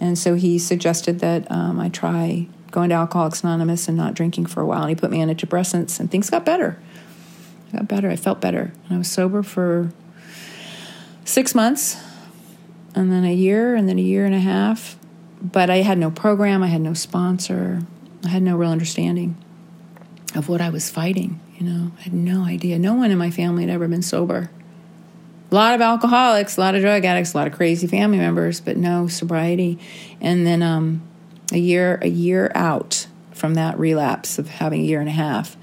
And 0.00 0.18
so 0.18 0.34
he 0.34 0.58
suggested 0.58 1.20
that 1.20 1.50
um, 1.50 1.80
I 1.80 1.88
try 1.88 2.46
going 2.70 2.90
to 2.90 2.94
Alcoholics 2.94 3.42
Anonymous 3.42 3.88
and 3.88 3.96
not 3.96 4.14
drinking 4.14 4.46
for 4.46 4.60
a 4.60 4.66
while. 4.66 4.82
And 4.82 4.90
he 4.90 4.94
put 4.94 5.10
me 5.10 5.22
on 5.22 5.28
antidepressants, 5.28 5.98
and 5.98 6.10
things 6.10 6.30
got 6.30 6.44
better. 6.44 6.78
I 7.72 7.78
got 7.78 7.88
better. 7.88 8.10
I 8.10 8.16
felt 8.16 8.40
better. 8.40 8.72
And 8.84 8.94
I 8.94 8.98
was 8.98 9.10
sober 9.10 9.42
for 9.42 9.92
six 11.24 11.54
months, 11.54 11.96
and 12.94 13.12
then 13.12 13.24
a 13.24 13.34
year, 13.34 13.74
and 13.74 13.88
then 13.88 13.98
a 13.98 14.02
year 14.02 14.24
and 14.24 14.34
a 14.34 14.40
half. 14.40 14.98
But 15.40 15.70
I 15.70 15.78
had 15.78 15.98
no 15.98 16.10
program, 16.10 16.62
I 16.62 16.66
had 16.66 16.80
no 16.80 16.94
sponsor, 16.94 17.82
I 18.24 18.28
had 18.28 18.42
no 18.42 18.56
real 18.56 18.70
understanding 18.70 19.36
of 20.34 20.48
what 20.48 20.60
I 20.60 20.68
was 20.70 20.90
fighting. 20.90 21.40
You 21.56 21.66
know, 21.66 21.92
I 21.98 22.02
had 22.02 22.12
no 22.12 22.42
idea. 22.42 22.78
No 22.78 22.94
one 22.94 23.10
in 23.10 23.18
my 23.18 23.30
family 23.30 23.62
had 23.62 23.70
ever 23.70 23.88
been 23.88 24.02
sober 24.02 24.50
a 25.50 25.54
lot 25.54 25.74
of 25.74 25.80
alcoholics, 25.80 26.56
a 26.56 26.60
lot 26.60 26.74
of 26.74 26.82
drug 26.82 27.04
addicts, 27.04 27.34
a 27.34 27.36
lot 27.36 27.46
of 27.46 27.54
crazy 27.54 27.86
family 27.86 28.18
members, 28.18 28.60
but 28.60 28.76
no 28.76 29.08
sobriety. 29.08 29.78
And 30.20 30.46
then 30.46 30.62
um, 30.62 31.02
a 31.52 31.58
year 31.58 31.98
a 32.02 32.08
year 32.08 32.52
out 32.54 33.06
from 33.32 33.54
that 33.54 33.78
relapse 33.78 34.38
of 34.38 34.48
having 34.48 34.80
a 34.80 34.84
year 34.84 35.00
and 35.00 35.08
a 35.08 35.12
half, 35.12 35.56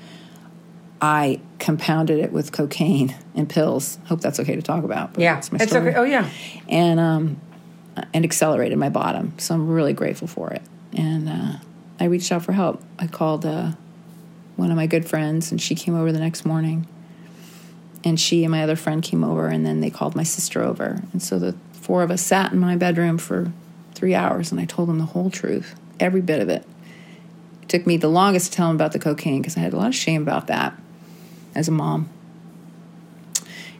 I 1.01 1.39
compounded 1.59 2.19
it 2.19 2.31
with 2.31 2.51
cocaine 2.51 3.15
and 3.35 3.49
pills. 3.49 3.99
Hope 4.05 4.21
that's 4.21 4.39
okay 4.39 4.55
to 4.55 4.61
talk 4.61 4.83
about. 4.83 5.19
Yeah, 5.19 5.37
it's 5.37 5.47
story. 5.47 5.89
okay. 5.89 5.97
Oh 5.97 6.03
yeah, 6.03 6.29
and 6.67 6.99
um, 6.99 7.41
and 8.13 8.25
accelerated 8.25 8.77
my 8.77 8.89
bottom. 8.89 9.37
So 9.37 9.53
I'm 9.53 9.67
really 9.67 9.93
grateful 9.93 10.27
for 10.27 10.51
it. 10.51 10.63
And 10.93 11.29
uh, 11.29 11.57
I 11.99 12.05
reached 12.05 12.31
out 12.31 12.43
for 12.43 12.53
help. 12.53 12.81
I 12.97 13.07
called 13.07 13.45
uh, 13.45 13.73
one 14.55 14.71
of 14.71 14.77
my 14.77 14.87
good 14.87 15.07
friends, 15.07 15.51
and 15.51 15.61
she 15.61 15.75
came 15.75 15.95
over 15.95 16.11
the 16.11 16.19
next 16.19 16.45
morning 16.45 16.87
and 18.05 18.19
she 18.19 18.43
and 18.43 18.51
my 18.51 18.61
other 18.61 18.75
friend 18.75 19.01
came 19.01 19.23
over 19.23 19.47
and 19.47 19.65
then 19.65 19.81
they 19.81 19.89
called 19.89 20.15
my 20.15 20.23
sister 20.23 20.61
over. 20.61 21.01
And 21.11 21.21
so 21.21 21.39
the 21.39 21.55
four 21.73 22.03
of 22.03 22.11
us 22.11 22.21
sat 22.21 22.53
in 22.53 22.59
my 22.59 22.75
bedroom 22.75 23.17
for 23.17 23.51
three 23.95 24.13
hours 24.13 24.51
and 24.51 24.59
i 24.59 24.65
told 24.65 24.89
them 24.89 24.99
the 24.99 25.05
whole 25.05 25.29
truth 25.29 25.75
every 25.99 26.21
bit 26.21 26.39
of 26.39 26.47
it. 26.47 26.65
It 27.63 27.69
took 27.69 27.87
me 27.87 27.97
the 27.97 28.07
longest 28.07 28.51
to 28.51 28.55
tell 28.55 28.67
them 28.67 28.75
about 28.75 28.91
the 28.91 28.99
cocaine 28.99 29.41
because 29.41 29.57
i 29.57 29.61
had 29.61 29.73
a 29.73 29.77
lot 29.77 29.87
of 29.87 29.95
shame 29.95 30.21
about 30.21 30.47
that 30.47 30.79
as 31.55 31.67
a 31.67 31.71
mom. 31.71 32.09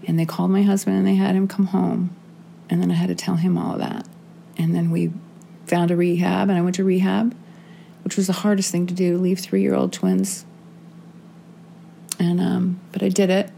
And 0.07 0.19
they 0.19 0.25
called 0.25 0.51
my 0.51 0.63
husband 0.63 0.97
and 0.97 1.05
they 1.05 1.15
had 1.15 1.35
him 1.35 1.47
come 1.47 1.67
home. 1.67 2.15
And 2.69 2.81
then 2.81 2.89
i 2.89 2.95
had 2.95 3.09
to 3.09 3.15
tell 3.15 3.35
him 3.35 3.57
all 3.57 3.73
of 3.73 3.79
that. 3.79 4.07
And 4.57 4.73
then 4.73 4.89
we 4.89 5.13
found 5.67 5.91
a 5.91 5.95
rehab 5.95 6.49
and 6.49 6.57
i 6.57 6.61
went 6.61 6.75
to 6.75 6.83
rehab 6.83 7.35
which 8.03 8.17
was 8.17 8.27
the 8.27 8.33
hardest 8.33 8.71
thing 8.71 8.85
to 8.85 8.93
do 8.93 9.17
leave 9.17 9.39
three 9.39 9.61
year 9.61 9.75
old 9.75 9.93
twins. 9.93 10.45
And 12.17 12.39
um, 12.41 12.79
but 12.91 13.03
i 13.03 13.09
did 13.09 13.29
it 13.29 13.51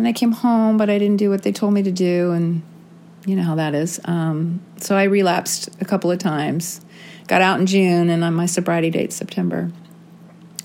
and 0.00 0.08
I 0.08 0.14
came 0.14 0.32
home, 0.32 0.78
but 0.78 0.88
I 0.88 0.98
didn't 0.98 1.18
do 1.18 1.28
what 1.28 1.42
they 1.42 1.52
told 1.52 1.74
me 1.74 1.82
to 1.82 1.92
do, 1.92 2.30
and 2.30 2.62
you 3.26 3.36
know 3.36 3.42
how 3.42 3.56
that 3.56 3.74
is. 3.74 4.00
Um, 4.06 4.62
so 4.78 4.96
I 4.96 5.04
relapsed 5.04 5.68
a 5.78 5.84
couple 5.84 6.10
of 6.10 6.18
times. 6.18 6.80
Got 7.26 7.42
out 7.42 7.60
in 7.60 7.66
June, 7.66 8.08
and 8.08 8.24
on 8.24 8.32
my 8.32 8.46
sobriety 8.46 8.88
date 8.88 9.12
September, 9.12 9.70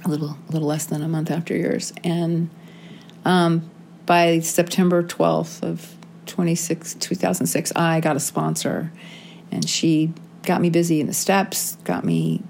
a 0.06 0.08
little 0.08 0.38
a 0.48 0.52
little 0.54 0.70
less 0.70 0.86
than 0.86 1.02
a 1.02 1.10
month 1.10 1.30
after 1.30 1.54
yours. 1.54 1.92
And 2.02 2.50
um, 3.26 3.70
by 4.06 4.40
September 4.40 5.04
twelfth 5.04 5.62
of 5.64 5.96
26, 6.28 6.96
2006, 6.96 7.74
I 7.76 8.00
got 8.00 8.16
a 8.16 8.22
sponsor, 8.22 8.90
and 9.52 9.68
she 9.68 10.14
got 10.44 10.62
me 10.62 10.70
busy 10.70 11.02
in 11.02 11.08
the 11.08 11.14
steps, 11.14 11.76
got 11.84 12.06
me 12.06 12.42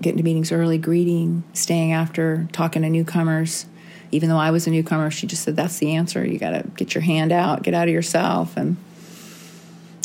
getting 0.00 0.16
to 0.16 0.24
meetings 0.24 0.50
early, 0.52 0.78
greeting, 0.78 1.44
staying 1.52 1.92
after, 1.92 2.48
talking 2.52 2.80
to 2.80 2.88
newcomers 2.88 3.66
even 4.12 4.28
though 4.28 4.38
I 4.38 4.50
was 4.50 4.66
a 4.66 4.70
newcomer, 4.70 5.10
she 5.10 5.26
just 5.26 5.42
said, 5.42 5.56
That's 5.56 5.78
the 5.78 5.94
answer. 5.96 6.24
You 6.24 6.38
got 6.38 6.50
to 6.50 6.64
get 6.76 6.94
your 6.94 7.02
hand 7.02 7.32
out, 7.32 7.62
get 7.62 7.74
out 7.74 7.88
of 7.88 7.94
yourself. 7.94 8.56
And 8.56 8.76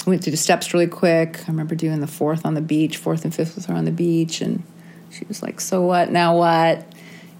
went 0.05 0.23
through 0.23 0.31
the 0.31 0.37
steps 0.37 0.73
really 0.73 0.87
quick. 0.87 1.39
I 1.39 1.47
remember 1.47 1.75
doing 1.75 1.99
the 1.99 2.07
fourth 2.07 2.45
on 2.45 2.53
the 2.53 2.61
beach, 2.61 2.97
fourth 2.97 3.23
and 3.23 3.33
fifth 3.33 3.55
with 3.55 3.65
her 3.65 3.73
on 3.73 3.85
the 3.85 3.91
beach. 3.91 4.41
And 4.41 4.63
she 5.09 5.25
was 5.25 5.41
like, 5.41 5.59
So 5.59 5.81
what? 5.81 6.11
Now 6.11 6.37
what? 6.37 6.85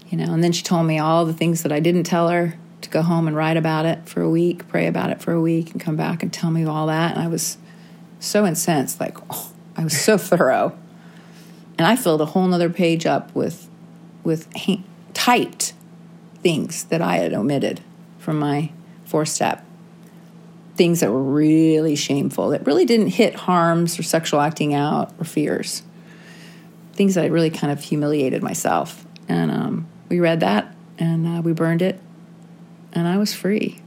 You 0.08 0.18
know, 0.18 0.32
and 0.32 0.42
then 0.42 0.52
she 0.52 0.62
told 0.62 0.86
me 0.86 0.98
all 0.98 1.24
the 1.24 1.32
things 1.32 1.62
that 1.62 1.72
I 1.72 1.80
didn't 1.80 2.04
tell 2.04 2.28
her 2.28 2.56
to 2.80 2.90
go 2.90 3.02
home 3.02 3.26
and 3.26 3.36
write 3.36 3.56
about 3.56 3.86
it 3.86 4.08
for 4.08 4.22
a 4.22 4.30
week, 4.30 4.68
pray 4.68 4.86
about 4.86 5.10
it 5.10 5.20
for 5.20 5.32
a 5.32 5.40
week, 5.40 5.72
and 5.72 5.80
come 5.80 5.96
back 5.96 6.22
and 6.22 6.32
tell 6.32 6.50
me 6.50 6.64
all 6.64 6.86
that. 6.86 7.14
And 7.16 7.22
I 7.22 7.28
was 7.28 7.58
so 8.20 8.46
incensed, 8.46 9.00
like, 9.00 9.16
oh, 9.30 9.52
I 9.76 9.84
was 9.84 9.98
so 9.98 10.16
thorough. 10.18 10.76
And 11.78 11.86
I 11.86 11.96
filled 11.96 12.20
a 12.20 12.26
whole 12.26 12.46
nother 12.46 12.70
page 12.70 13.04
up 13.04 13.34
with, 13.34 13.68
with 14.24 14.48
typed 15.12 15.74
things 16.46 16.84
that 16.84 17.02
I 17.02 17.16
had 17.16 17.34
omitted 17.34 17.80
from 18.18 18.38
my 18.38 18.70
four 19.04 19.26
step. 19.26 19.66
Things 20.76 21.00
that 21.00 21.10
were 21.10 21.20
really 21.20 21.96
shameful, 21.96 22.50
that 22.50 22.64
really 22.64 22.84
didn't 22.84 23.08
hit 23.08 23.34
harms 23.34 23.98
or 23.98 24.04
sexual 24.04 24.40
acting 24.40 24.72
out 24.72 25.12
or 25.18 25.24
fears. 25.24 25.82
Things 26.92 27.16
that 27.16 27.24
I 27.24 27.26
really 27.26 27.50
kind 27.50 27.72
of 27.72 27.82
humiliated 27.82 28.44
myself. 28.44 29.04
And 29.28 29.50
um, 29.50 29.88
we 30.08 30.20
read 30.20 30.38
that 30.38 30.72
and 31.00 31.26
uh, 31.26 31.42
we 31.42 31.52
burned 31.52 31.82
it, 31.82 31.98
and 32.92 33.08
I 33.08 33.18
was 33.18 33.34
free. 33.34 33.80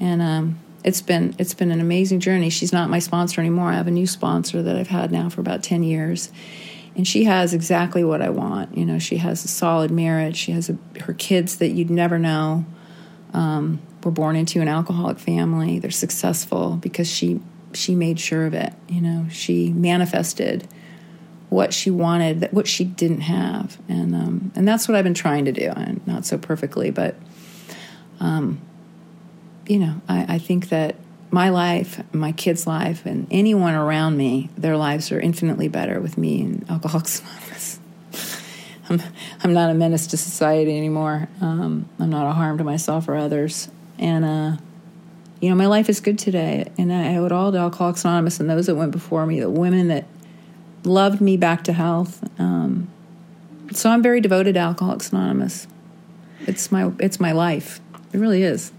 And 0.00 0.20
um, 0.20 0.58
it's 0.82 1.00
been 1.00 1.36
it's 1.38 1.54
been 1.54 1.70
an 1.70 1.80
amazing 1.80 2.18
journey. 2.18 2.50
She's 2.50 2.72
not 2.72 2.90
my 2.90 2.98
sponsor 2.98 3.40
anymore. 3.40 3.68
I 3.68 3.74
have 3.74 3.86
a 3.86 3.92
new 3.92 4.08
sponsor 4.08 4.64
that 4.64 4.74
I've 4.74 4.88
had 4.88 5.12
now 5.12 5.28
for 5.28 5.42
about 5.42 5.62
ten 5.62 5.84
years, 5.84 6.32
and 6.96 7.06
she 7.06 7.24
has 7.24 7.52
exactly 7.52 8.02
what 8.02 8.22
I 8.22 8.30
want. 8.30 8.76
You 8.76 8.86
know, 8.86 8.98
she 8.98 9.18
has 9.18 9.44
a 9.44 9.48
solid 9.48 9.90
marriage. 9.90 10.36
She 10.36 10.52
has 10.52 10.70
a, 10.70 10.78
her 11.02 11.12
kids 11.12 11.58
that 11.58 11.68
you'd 11.68 11.90
never 11.90 12.18
know 12.18 12.64
um, 13.34 13.80
were 14.02 14.10
born 14.10 14.34
into 14.34 14.62
an 14.62 14.68
alcoholic 14.68 15.18
family. 15.18 15.78
They're 15.78 15.90
successful 15.90 16.76
because 16.76 17.10
she 17.10 17.40
she 17.74 17.94
made 17.94 18.18
sure 18.18 18.46
of 18.46 18.54
it. 18.54 18.72
You 18.88 19.02
know, 19.02 19.26
she 19.30 19.70
manifested 19.72 20.66
what 21.50 21.74
she 21.74 21.90
wanted, 21.90 22.40
that 22.40 22.54
what 22.54 22.66
she 22.66 22.84
didn't 22.84 23.20
have, 23.20 23.78
and 23.88 24.14
um, 24.14 24.52
and 24.56 24.66
that's 24.66 24.88
what 24.88 24.96
I've 24.96 25.04
been 25.04 25.14
trying 25.14 25.44
to 25.44 25.52
do. 25.52 25.70
And 25.76 26.04
not 26.06 26.24
so 26.24 26.38
perfectly, 26.38 26.90
but 26.90 27.14
um, 28.20 28.58
you 29.68 29.78
know, 29.78 30.00
I, 30.08 30.36
I 30.36 30.38
think 30.38 30.70
that 30.70 30.96
my 31.30 31.48
life, 31.48 32.02
my 32.12 32.32
kids' 32.32 32.66
life, 32.66 33.04
and 33.04 33.26
anyone 33.30 33.74
around 33.74 34.16
me, 34.16 34.50
their 34.56 34.76
lives 34.76 35.10
are 35.12 35.20
infinitely 35.20 35.68
better 35.68 36.00
with 36.00 36.16
me 36.16 36.42
and 36.42 36.70
Alcoholics 36.70 37.20
Anonymous. 37.22 37.80
I'm, 38.88 39.02
I'm 39.42 39.52
not 39.52 39.70
a 39.70 39.74
menace 39.74 40.06
to 40.08 40.16
society 40.16 40.76
anymore. 40.76 41.28
Um, 41.40 41.88
I'm 41.98 42.10
not 42.10 42.28
a 42.28 42.32
harm 42.32 42.58
to 42.58 42.64
myself 42.64 43.08
or 43.08 43.16
others. 43.16 43.68
And, 43.98 44.24
uh, 44.24 44.56
you 45.40 45.50
know, 45.50 45.56
my 45.56 45.66
life 45.66 45.88
is 45.88 46.00
good 46.00 46.18
today. 46.18 46.70
And 46.78 46.92
I 46.92 47.16
owe 47.16 47.26
it 47.26 47.32
all 47.32 47.50
to 47.52 47.58
Alcoholics 47.58 48.04
Anonymous 48.04 48.38
and 48.38 48.48
those 48.48 48.66
that 48.66 48.76
went 48.76 48.92
before 48.92 49.26
me, 49.26 49.40
the 49.40 49.50
women 49.50 49.88
that 49.88 50.06
loved 50.84 51.20
me 51.20 51.36
back 51.36 51.64
to 51.64 51.72
health. 51.72 52.22
Um, 52.38 52.88
so 53.72 53.90
I'm 53.90 54.02
very 54.02 54.20
devoted 54.20 54.54
to 54.54 54.60
Alcoholics 54.60 55.10
Anonymous. 55.10 55.66
It's 56.46 56.70
my, 56.70 56.92
it's 57.00 57.18
my 57.18 57.32
life. 57.32 57.80
It 58.12 58.18
really 58.18 58.44
is. 58.44 58.72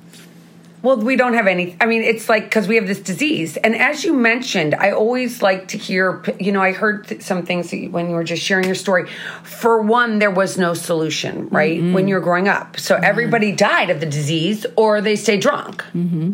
Well, 0.84 0.98
we 0.98 1.16
don't 1.16 1.34
have 1.34 1.48
any. 1.48 1.76
I 1.82 1.88
mean, 1.88 2.04
it's 2.04 2.30
like 2.30 2.44
because 2.44 2.68
we 2.68 2.76
have 2.76 2.86
this 2.86 3.00
disease. 3.00 3.58
And 3.58 3.76
as 3.76 4.04
you 4.04 4.14
mentioned, 4.14 4.76
I 4.76 4.92
always 4.92 5.42
like 5.42 5.70
to 5.70 5.78
hear, 5.78 6.24
you 6.40 6.52
know, 6.52 6.62
I 6.62 6.72
heard 6.72 7.22
some 7.22 7.46
things 7.46 7.72
when 7.72 8.10
you 8.10 8.16
were 8.16 8.24
just 8.24 8.44
sharing 8.44 8.66
your 8.66 8.76
story. 8.76 9.10
For 9.44 9.82
one, 9.82 10.20
there 10.20 10.32
was 10.32 10.58
no 10.58 10.76
solution, 10.76 11.50
right? 11.50 11.80
Mm-hmm. 11.80 11.94
When 11.94 12.08
you 12.08 12.16
were 12.16 12.22
growing 12.22 12.48
up. 12.48 12.80
So 12.80 12.96
mm-hmm. 12.96 13.04
everybody 13.04 13.52
died 13.52 13.90
of 13.90 14.00
the 14.00 14.06
disease 14.06 14.66
or 14.76 15.02
they 15.02 15.16
stayed 15.16 15.42
drunk. 15.42 15.84
Mm-hmm. 15.94 16.34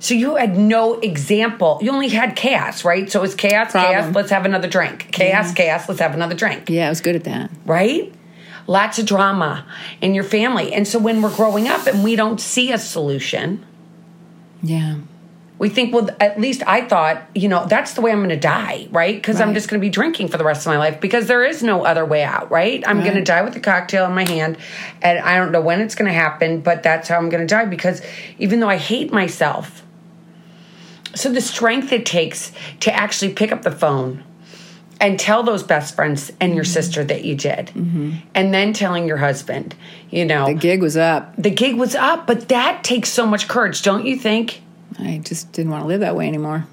So 0.00 0.14
you 0.14 0.36
had 0.36 0.56
no 0.56 1.00
example. 1.00 1.78
You 1.82 1.90
only 1.90 2.08
had 2.08 2.36
chaos, 2.36 2.84
right? 2.84 3.10
So 3.10 3.18
it 3.20 3.22
was 3.22 3.34
chaos, 3.34 3.72
Problem. 3.72 3.92
chaos, 3.92 4.14
let's 4.14 4.30
have 4.30 4.44
another 4.44 4.68
drink. 4.68 5.10
Chaos, 5.12 5.48
yeah. 5.48 5.54
chaos, 5.54 5.88
let's 5.88 6.00
have 6.00 6.14
another 6.14 6.34
drink. 6.34 6.70
Yeah, 6.70 6.86
I 6.86 6.88
was 6.88 7.00
good 7.00 7.16
at 7.16 7.24
that. 7.24 7.50
Right? 7.64 8.12
Lots 8.68 8.98
of 9.00 9.06
drama 9.06 9.64
in 10.00 10.14
your 10.14 10.22
family. 10.22 10.72
And 10.72 10.86
so 10.86 11.00
when 11.00 11.20
we're 11.20 11.34
growing 11.34 11.66
up 11.66 11.86
and 11.88 12.04
we 12.04 12.14
don't 12.14 12.40
see 12.40 12.70
a 12.70 12.78
solution, 12.78 13.66
yeah. 14.62 14.98
We 15.58 15.68
think, 15.68 15.92
well, 15.92 16.08
at 16.20 16.40
least 16.40 16.62
I 16.68 16.82
thought, 16.82 17.20
you 17.34 17.48
know, 17.48 17.66
that's 17.66 17.94
the 17.94 18.00
way 18.00 18.12
I'm 18.12 18.18
going 18.18 18.28
to 18.28 18.36
die, 18.36 18.86
right? 18.92 19.16
Because 19.16 19.40
right. 19.40 19.48
I'm 19.48 19.54
just 19.54 19.68
going 19.68 19.80
to 19.80 19.84
be 19.84 19.90
drinking 19.90 20.28
for 20.28 20.38
the 20.38 20.44
rest 20.44 20.64
of 20.64 20.70
my 20.70 20.78
life 20.78 21.00
because 21.00 21.26
there 21.26 21.44
is 21.44 21.64
no 21.64 21.84
other 21.84 22.04
way 22.04 22.22
out, 22.22 22.48
right? 22.48 22.80
I'm 22.86 22.98
right. 22.98 23.04
going 23.04 23.16
to 23.16 23.24
die 23.24 23.42
with 23.42 23.56
a 23.56 23.60
cocktail 23.60 24.06
in 24.06 24.12
my 24.12 24.24
hand 24.24 24.56
and 25.02 25.18
I 25.18 25.36
don't 25.36 25.50
know 25.50 25.60
when 25.60 25.80
it's 25.80 25.96
going 25.96 26.06
to 26.06 26.14
happen, 26.14 26.60
but 26.60 26.84
that's 26.84 27.08
how 27.08 27.16
I'm 27.16 27.28
going 27.28 27.44
to 27.44 27.52
die 27.52 27.64
because 27.64 28.02
even 28.38 28.60
though 28.60 28.68
I 28.68 28.76
hate 28.76 29.12
myself, 29.12 29.82
so 31.16 31.32
the 31.32 31.40
strength 31.40 31.92
it 31.92 32.06
takes 32.06 32.52
to 32.80 32.94
actually 32.94 33.32
pick 33.32 33.50
up 33.50 33.62
the 33.62 33.72
phone 33.72 34.22
and 35.00 35.18
tell 35.18 35.42
those 35.42 35.62
best 35.62 35.94
friends 35.94 36.32
and 36.40 36.54
your 36.54 36.64
mm-hmm. 36.64 36.72
sister 36.72 37.04
that 37.04 37.24
you 37.24 37.34
did. 37.34 37.68
Mm-hmm. 37.68 38.12
and 38.34 38.52
then 38.52 38.72
telling 38.72 39.06
your 39.06 39.18
husband 39.18 39.74
you 40.10 40.24
know. 40.24 40.46
The 40.46 40.54
gig 40.54 40.80
was 40.80 40.96
up. 40.96 41.34
The 41.36 41.50
gig 41.50 41.76
was 41.76 41.94
up 41.94 42.26
but 42.26 42.48
that 42.48 42.84
takes 42.84 43.10
so 43.10 43.26
much 43.26 43.48
courage 43.48 43.82
don't 43.82 44.06
you 44.06 44.16
think? 44.16 44.62
I 44.98 45.20
just 45.22 45.52
didn't 45.52 45.70
want 45.70 45.84
to 45.84 45.88
live 45.88 46.00
that 46.00 46.16
way 46.16 46.26
anymore. 46.26 46.66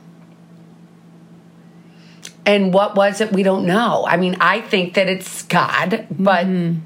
And 2.45 2.73
what 2.73 2.95
was 2.95 3.21
it? 3.21 3.31
We 3.31 3.43
don't 3.43 3.65
know. 3.65 4.05
I 4.07 4.17
mean 4.17 4.37
i 4.39 4.61
think 4.61 4.95
that 4.95 5.07
it's 5.07 5.43
god 5.43 6.07
but 6.09 6.45
mm-hmm. 6.45 6.79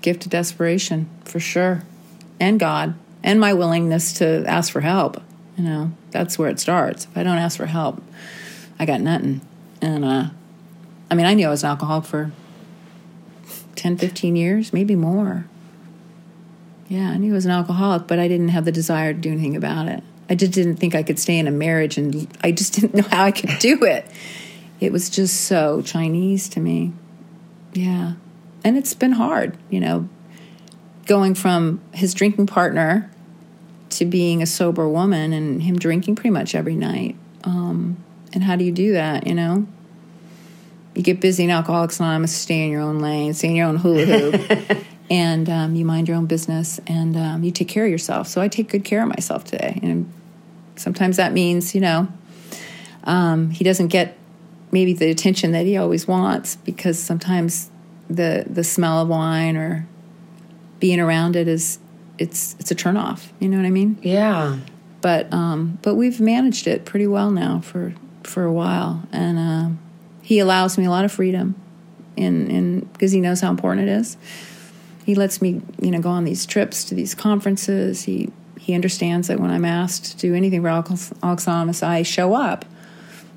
gift 0.00 0.24
of 0.26 0.30
desperation 0.30 1.08
for 1.24 1.40
sure. 1.40 1.82
And 2.38 2.60
god. 2.60 2.94
And 3.22 3.40
my 3.40 3.54
willingness 3.54 4.12
to 4.14 4.44
ask 4.46 4.72
for 4.72 4.80
help 4.80 5.22
you 5.56 5.64
know. 5.64 5.92
That's 6.10 6.38
where 6.38 6.48
it 6.48 6.60
starts. 6.60 7.04
If 7.04 7.16
i 7.16 7.22
don't 7.22 7.38
ask 7.38 7.56
for 7.56 7.66
help 7.66 8.02
i 8.78 8.84
got 8.84 9.00
nothing 9.00 9.40
and 9.80 10.04
uh, 10.04 10.30
I 11.10 11.14
mean, 11.14 11.26
I 11.26 11.34
knew 11.34 11.46
I 11.46 11.50
was 11.50 11.62
an 11.62 11.70
alcoholic 11.70 12.04
for 12.04 12.32
10, 13.76 13.98
15 13.98 14.36
years, 14.36 14.72
maybe 14.72 14.96
more. 14.96 15.46
Yeah, 16.88 17.10
I 17.10 17.16
knew 17.16 17.32
I 17.32 17.34
was 17.34 17.44
an 17.44 17.50
alcoholic, 17.50 18.06
but 18.06 18.18
I 18.18 18.28
didn't 18.28 18.48
have 18.48 18.64
the 18.64 18.72
desire 18.72 19.12
to 19.12 19.18
do 19.18 19.30
anything 19.32 19.56
about 19.56 19.88
it. 19.88 20.02
I 20.28 20.34
just 20.34 20.52
didn't 20.52 20.76
think 20.76 20.94
I 20.94 21.02
could 21.02 21.18
stay 21.18 21.38
in 21.38 21.46
a 21.46 21.52
marriage, 21.52 21.98
and 21.98 22.28
I 22.42 22.52
just 22.52 22.74
didn't 22.80 22.94
know 22.94 23.08
how 23.08 23.24
I 23.24 23.32
could 23.32 23.58
do 23.58 23.84
it. 23.84 24.06
It 24.80 24.92
was 24.92 25.08
just 25.08 25.42
so 25.42 25.82
Chinese 25.82 26.48
to 26.50 26.60
me. 26.60 26.92
Yeah. 27.72 28.14
And 28.64 28.76
it's 28.76 28.94
been 28.94 29.12
hard, 29.12 29.56
you 29.70 29.80
know, 29.80 30.08
going 31.06 31.34
from 31.34 31.80
his 31.92 32.14
drinking 32.14 32.46
partner 32.46 33.10
to 33.90 34.04
being 34.04 34.42
a 34.42 34.46
sober 34.46 34.88
woman 34.88 35.32
and 35.32 35.62
him 35.62 35.78
drinking 35.78 36.16
pretty 36.16 36.30
much 36.30 36.54
every 36.54 36.74
night. 36.74 37.16
Um, 37.44 37.96
and 38.36 38.44
how 38.44 38.54
do 38.54 38.64
you 38.64 38.70
do 38.70 38.92
that, 38.92 39.26
you 39.26 39.34
know? 39.34 39.66
You 40.94 41.02
get 41.02 41.22
busy 41.22 41.44
in 41.44 41.50
Alcoholics 41.50 41.98
Anonymous, 41.98 42.36
stay 42.36 42.64
in 42.64 42.70
your 42.70 42.82
own 42.82 42.98
lane, 42.98 43.32
stay 43.32 43.48
in 43.48 43.56
your 43.56 43.66
own 43.66 43.76
hula 43.76 44.04
hoop, 44.04 44.78
and 45.10 45.48
um, 45.48 45.74
you 45.74 45.86
mind 45.86 46.06
your 46.06 46.18
own 46.18 46.26
business 46.26 46.78
and 46.86 47.16
um, 47.16 47.44
you 47.44 47.50
take 47.50 47.68
care 47.68 47.86
of 47.86 47.90
yourself. 47.90 48.28
So 48.28 48.42
I 48.42 48.48
take 48.48 48.68
good 48.68 48.84
care 48.84 49.02
of 49.02 49.08
myself 49.08 49.44
today. 49.44 49.80
And 49.82 50.12
sometimes 50.76 51.16
that 51.16 51.32
means, 51.32 51.74
you 51.74 51.80
know, 51.80 52.08
um, 53.04 53.48
he 53.50 53.64
doesn't 53.64 53.88
get 53.88 54.18
maybe 54.70 54.92
the 54.92 55.10
attention 55.10 55.52
that 55.52 55.64
he 55.64 55.78
always 55.78 56.06
wants 56.06 56.56
because 56.56 57.02
sometimes 57.02 57.70
the 58.10 58.44
the 58.46 58.62
smell 58.62 59.00
of 59.00 59.08
wine 59.08 59.56
or 59.56 59.88
being 60.78 61.00
around 61.00 61.36
it 61.36 61.48
is 61.48 61.78
it's 62.18 62.54
it's 62.58 62.70
a 62.70 62.74
turnoff. 62.74 63.28
You 63.40 63.48
know 63.48 63.56
what 63.56 63.64
I 63.64 63.70
mean? 63.70 63.98
Yeah. 64.02 64.58
But 65.00 65.32
um, 65.32 65.78
but 65.80 65.94
we've 65.94 66.20
managed 66.20 66.66
it 66.66 66.84
pretty 66.84 67.06
well 67.06 67.30
now 67.30 67.60
for 67.60 67.94
for 68.26 68.44
a 68.44 68.52
while, 68.52 69.02
and 69.12 69.38
uh, 69.38 69.68
he 70.22 70.38
allows 70.38 70.76
me 70.78 70.84
a 70.84 70.90
lot 70.90 71.04
of 71.04 71.12
freedom, 71.12 71.54
in 72.16 72.50
in 72.50 72.80
because 72.80 73.12
he 73.12 73.20
knows 73.20 73.40
how 73.40 73.50
important 73.50 73.88
it 73.88 73.92
is. 73.92 74.16
He 75.04 75.14
lets 75.14 75.40
me, 75.40 75.62
you 75.80 75.90
know, 75.90 76.00
go 76.00 76.10
on 76.10 76.24
these 76.24 76.46
trips 76.46 76.84
to 76.84 76.94
these 76.94 77.14
conferences. 77.14 78.04
He 78.04 78.30
he 78.58 78.74
understands 78.74 79.28
that 79.28 79.38
when 79.38 79.50
I'm 79.50 79.64
asked 79.64 80.04
to 80.06 80.16
do 80.16 80.34
anything 80.34 80.62
for 80.62 80.68
Anonymous, 81.22 81.82
I 81.82 82.02
show 82.02 82.34
up, 82.34 82.64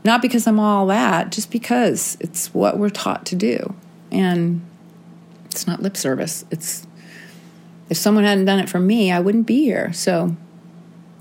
not 0.03 0.21
because 0.21 0.47
I'm 0.47 0.59
all 0.59 0.87
that, 0.87 1.31
just 1.31 1.51
because 1.51 2.17
it's 2.19 2.53
what 2.53 2.77
we're 2.77 2.89
taught 2.89 3.25
to 3.27 3.35
do, 3.35 3.75
and 4.11 4.61
it's 5.45 5.67
not 5.67 5.81
lip 5.81 5.95
service. 5.95 6.45
It's 6.49 6.87
if 7.89 7.97
someone 7.97 8.23
hadn't 8.23 8.45
done 8.45 8.59
it 8.59 8.69
for 8.69 8.79
me, 8.79 9.11
I 9.11 9.19
wouldn't 9.19 9.47
be 9.47 9.63
here. 9.63 9.91
So 9.93 10.35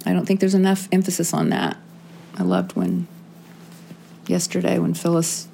I 0.07 0.13
don't 0.13 0.27
think 0.27 0.41
there's 0.41 0.55
enough 0.55 0.89
emphasis 0.93 1.35
on 1.35 1.49
that. 1.51 1.77
I 2.37 2.43
loved 2.43 2.75
when 2.75 3.09
yesterday 4.29 4.79
when 4.79 4.95
Phyllis 4.95 5.49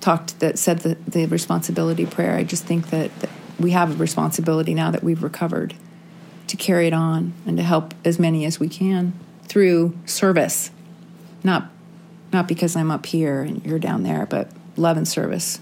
talked 0.00 0.40
that 0.40 0.58
said 0.58 0.80
the, 0.80 0.96
the 1.06 1.26
responsibility 1.26 2.06
prayer. 2.06 2.36
I 2.36 2.44
just 2.44 2.64
think 2.64 2.90
that, 2.90 3.16
that 3.20 3.30
we 3.58 3.72
have 3.72 3.92
a 3.92 3.94
responsibility 3.94 4.74
now 4.74 4.90
that 4.90 5.04
we've 5.04 5.22
recovered 5.22 5.74
to 6.46 6.56
carry 6.56 6.86
it 6.86 6.92
on 6.92 7.32
and 7.46 7.56
to 7.56 7.62
help 7.62 7.94
as 8.04 8.18
many 8.18 8.44
as 8.44 8.58
we 8.58 8.68
can 8.68 9.12
through 9.44 9.96
service, 10.06 10.70
not 11.44 11.70
not 12.32 12.46
because 12.46 12.76
I'm 12.76 12.92
up 12.92 13.06
here 13.06 13.42
and 13.42 13.64
you're 13.66 13.80
down 13.80 14.04
there, 14.04 14.24
but 14.24 14.50
love 14.76 14.96
and 14.96 15.06
service. 15.06 15.58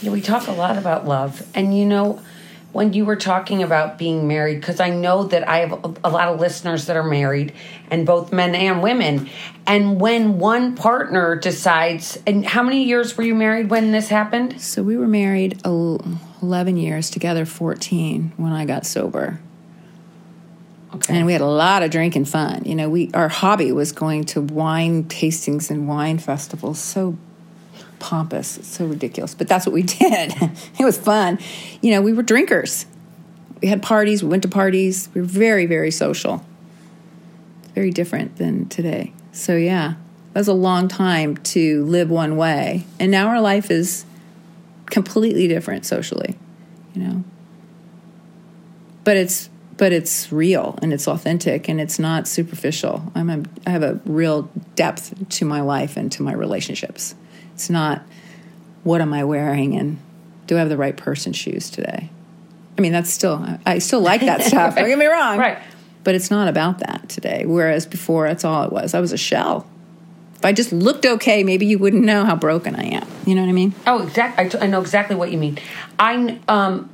Yeah, 0.00 0.12
we 0.12 0.20
talk 0.20 0.46
a 0.46 0.52
lot 0.52 0.78
about 0.78 1.06
love, 1.06 1.46
and 1.54 1.76
you 1.76 1.84
know 1.84 2.22
when 2.72 2.92
you 2.92 3.04
were 3.04 3.16
talking 3.16 3.62
about 3.62 3.98
being 3.98 4.28
married, 4.28 4.60
because 4.60 4.80
I 4.80 4.90
know 4.90 5.24
that 5.24 5.48
I 5.48 5.58
have 5.58 5.72
a, 5.72 5.94
a 6.04 6.10
lot 6.10 6.28
of 6.28 6.40
listeners 6.40 6.86
that 6.86 6.96
are 6.96 7.04
married, 7.04 7.52
and 7.90 8.06
both 8.06 8.32
men 8.32 8.54
and 8.54 8.82
women. 8.82 9.28
And 9.66 10.00
when 10.00 10.38
one 10.38 10.76
partner 10.76 11.36
decides, 11.36 12.18
and 12.26 12.44
how 12.44 12.62
many 12.62 12.84
years 12.84 13.16
were 13.16 13.24
you 13.24 13.34
married 13.34 13.70
when 13.70 13.92
this 13.92 14.08
happened? 14.08 14.60
So 14.60 14.82
we 14.82 14.96
were 14.96 15.08
married 15.08 15.60
11 15.64 16.76
years, 16.76 17.10
together 17.10 17.44
14 17.44 18.32
when 18.36 18.52
I 18.52 18.64
got 18.64 18.86
sober. 18.86 19.40
Okay. 20.94 21.16
And 21.16 21.26
we 21.26 21.32
had 21.32 21.40
a 21.40 21.46
lot 21.46 21.82
of 21.82 21.90
drinking 21.90 22.24
fun. 22.24 22.64
You 22.64 22.74
know, 22.74 22.90
we 22.90 23.10
our 23.14 23.28
hobby 23.28 23.70
was 23.70 23.92
going 23.92 24.24
to 24.24 24.40
wine 24.40 25.04
tastings 25.04 25.70
and 25.70 25.86
wine 25.86 26.18
festivals. 26.18 26.80
So 26.80 27.16
pompous. 28.00 28.58
It's 28.58 28.68
so 28.68 28.86
ridiculous. 28.86 29.34
But 29.34 29.48
that's 29.48 29.66
what 29.66 29.72
we 29.72 29.82
did. 30.00 30.34
it 30.78 30.84
was 30.84 30.98
fun. 30.98 31.38
You 31.80 31.92
know, 31.92 32.02
we 32.02 32.12
were 32.12 32.22
drinkers. 32.22 32.86
We 33.62 33.68
had 33.68 33.82
parties, 33.82 34.22
we 34.22 34.30
went 34.30 34.42
to 34.42 34.48
parties. 34.48 35.08
We 35.14 35.20
were 35.20 35.26
very, 35.26 35.66
very 35.66 35.90
social. 35.90 36.44
Very 37.74 37.90
different 37.90 38.36
than 38.36 38.68
today. 38.68 39.12
So, 39.32 39.56
yeah, 39.56 39.94
that 40.32 40.40
was 40.40 40.48
a 40.48 40.52
long 40.52 40.88
time 40.88 41.36
to 41.36 41.84
live 41.84 42.10
one 42.10 42.36
way. 42.36 42.84
And 42.98 43.10
now 43.10 43.28
our 43.28 43.40
life 43.40 43.70
is 43.70 44.04
completely 44.86 45.46
different 45.46 45.86
socially, 45.86 46.36
you 46.94 47.02
know. 47.02 47.24
But 49.04 49.16
it's 49.16 49.48
but 49.80 49.92
it's 49.94 50.30
real 50.30 50.78
and 50.82 50.92
it's 50.92 51.08
authentic 51.08 51.66
and 51.66 51.80
it's 51.80 51.98
not 51.98 52.28
superficial. 52.28 53.10
I'm 53.14 53.30
a, 53.30 53.42
I 53.66 53.70
have 53.70 53.82
a 53.82 53.98
real 54.04 54.50
depth 54.74 55.30
to 55.30 55.46
my 55.46 55.62
life 55.62 55.96
and 55.96 56.12
to 56.12 56.22
my 56.22 56.34
relationships. 56.34 57.14
It's 57.60 57.68
not 57.68 58.00
what 58.84 59.02
am 59.02 59.12
I 59.12 59.22
wearing 59.24 59.76
and 59.76 59.98
do 60.46 60.56
I 60.56 60.60
have 60.60 60.70
the 60.70 60.78
right 60.78 60.96
person 60.96 61.34
shoes 61.34 61.68
today? 61.68 62.08
I 62.78 62.80
mean, 62.80 62.90
that's 62.90 63.10
still, 63.10 63.46
I 63.66 63.80
still 63.80 64.00
like 64.00 64.22
that 64.22 64.42
stuff. 64.44 64.76
Don't 64.76 64.88
get 64.88 64.98
me 64.98 65.04
wrong. 65.04 65.36
Right. 65.36 65.58
But 66.02 66.14
it's 66.14 66.30
not 66.30 66.48
about 66.48 66.78
that 66.78 67.10
today. 67.10 67.44
Whereas 67.44 67.84
before, 67.84 68.28
that's 68.28 68.46
all 68.46 68.62
it 68.62 68.72
was. 68.72 68.94
I 68.94 69.00
was 69.00 69.12
a 69.12 69.18
shell. 69.18 69.68
If 70.36 70.44
I 70.46 70.52
just 70.54 70.72
looked 70.72 71.04
okay, 71.04 71.44
maybe 71.44 71.66
you 71.66 71.78
wouldn't 71.78 72.02
know 72.02 72.24
how 72.24 72.34
broken 72.34 72.74
I 72.74 72.84
am. 72.84 73.06
You 73.26 73.34
know 73.34 73.42
what 73.42 73.50
I 73.50 73.52
mean? 73.52 73.74
Oh, 73.86 74.02
exactly. 74.06 74.46
I, 74.46 74.48
t- 74.48 74.58
I 74.58 74.66
know 74.66 74.80
exactly 74.80 75.14
what 75.14 75.30
you 75.30 75.36
mean. 75.36 75.58
I 75.98 76.40
um, 76.48 76.88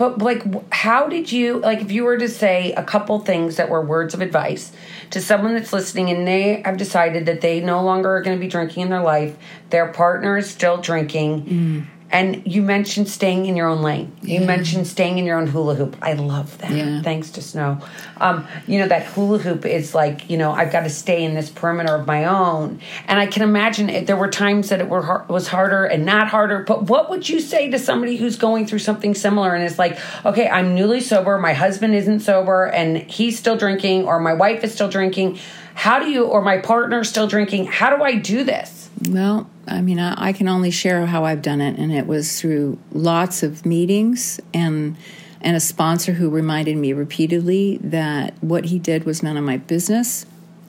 but 0.00 0.16
like, 0.16 0.42
how 0.72 1.08
did 1.08 1.30
you 1.30 1.58
like? 1.58 1.82
If 1.82 1.92
you 1.92 2.04
were 2.04 2.16
to 2.16 2.26
say 2.26 2.72
a 2.72 2.82
couple 2.82 3.18
things 3.18 3.56
that 3.56 3.68
were 3.68 3.82
words 3.82 4.14
of 4.14 4.22
advice 4.22 4.72
to 5.10 5.20
someone 5.20 5.52
that's 5.52 5.74
listening, 5.74 6.08
and 6.08 6.26
they 6.26 6.62
have 6.62 6.78
decided 6.78 7.26
that 7.26 7.42
they 7.42 7.60
no 7.60 7.84
longer 7.84 8.16
are 8.16 8.22
going 8.22 8.34
to 8.34 8.40
be 8.40 8.48
drinking 8.48 8.84
in 8.84 8.88
their 8.88 9.02
life, 9.02 9.36
their 9.68 9.88
partner 9.88 10.38
is 10.38 10.48
still 10.48 10.78
drinking. 10.78 11.44
Mm 11.44 11.86
and 12.12 12.42
you 12.44 12.62
mentioned 12.62 13.08
staying 13.08 13.46
in 13.46 13.56
your 13.56 13.68
own 13.68 13.82
lane. 13.82 14.12
Yeah. 14.22 14.40
You 14.40 14.46
mentioned 14.46 14.86
staying 14.86 15.18
in 15.18 15.24
your 15.24 15.38
own 15.38 15.46
hula 15.46 15.76
hoop. 15.76 15.96
I 16.02 16.14
love 16.14 16.58
that. 16.58 16.72
Yeah. 16.72 17.02
Thanks 17.02 17.30
to 17.30 17.42
Snow. 17.42 17.80
Um, 18.16 18.46
you 18.66 18.78
know, 18.78 18.88
that 18.88 19.06
hula 19.06 19.38
hoop 19.38 19.64
is 19.64 19.94
like, 19.94 20.28
you 20.28 20.36
know, 20.36 20.50
I've 20.50 20.72
got 20.72 20.80
to 20.80 20.90
stay 20.90 21.24
in 21.24 21.34
this 21.34 21.50
perimeter 21.50 21.94
of 21.94 22.06
my 22.06 22.24
own. 22.24 22.80
And 23.06 23.18
I 23.18 23.26
can 23.26 23.42
imagine 23.42 23.88
it, 23.88 24.06
there 24.06 24.16
were 24.16 24.30
times 24.30 24.70
that 24.70 24.80
it 24.80 24.88
were 24.88 25.24
was 25.28 25.48
harder 25.48 25.84
and 25.84 26.04
not 26.04 26.28
harder. 26.28 26.64
But 26.64 26.84
what 26.84 27.10
would 27.10 27.28
you 27.28 27.40
say 27.40 27.70
to 27.70 27.78
somebody 27.78 28.16
who's 28.16 28.36
going 28.36 28.66
through 28.66 28.80
something 28.80 29.14
similar 29.14 29.54
and 29.54 29.64
is 29.64 29.78
like, 29.78 29.98
okay, 30.24 30.48
I'm 30.48 30.74
newly 30.74 31.00
sober, 31.00 31.38
my 31.38 31.52
husband 31.52 31.94
isn't 31.94 32.20
sober, 32.20 32.66
and 32.66 32.98
he's 32.98 33.38
still 33.38 33.56
drinking, 33.56 34.06
or 34.06 34.18
my 34.18 34.34
wife 34.34 34.64
is 34.64 34.72
still 34.72 34.88
drinking. 34.88 35.38
How 35.74 35.98
do 35.98 36.10
you, 36.10 36.24
or 36.24 36.42
my 36.42 36.58
partner's 36.58 37.08
still 37.08 37.26
drinking? 37.26 37.66
How 37.66 37.94
do 37.96 38.02
I 38.02 38.16
do 38.16 38.44
this? 38.44 38.90
Well, 39.08 39.48
I 39.70 39.80
mean, 39.80 40.00
I, 40.00 40.28
I, 40.28 40.32
can 40.32 40.48
only 40.48 40.70
share 40.72 41.06
how 41.06 41.24
I've 41.24 41.42
done 41.42 41.60
it, 41.60 41.78
and 41.78 41.92
it 41.92 42.06
was 42.06 42.40
through 42.40 42.78
lots 42.92 43.42
of 43.42 43.64
meetings 43.64 44.40
and 44.52 44.96
and 45.40 45.56
a 45.56 45.60
sponsor 45.60 46.12
who 46.12 46.28
reminded 46.28 46.76
me 46.76 46.92
repeatedly 46.92 47.78
that 47.82 48.34
what 48.42 48.66
he 48.66 48.78
did 48.78 49.04
was 49.04 49.22
none 49.22 49.36
of 49.36 49.44
my 49.44 49.56
business, 49.56 50.26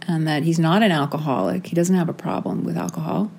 and 0.08 0.27
that 0.27 0.43
he's 0.43 0.60
not 0.60 0.84
an 0.84 0.91
alcoholic. 0.91 1.67
He 1.67 1.75
doesn't 1.75 1.96
have 1.96 2.10
a 2.10 2.13
problem 2.13 2.63
with 2.63 2.77
alcohol, 2.77 3.31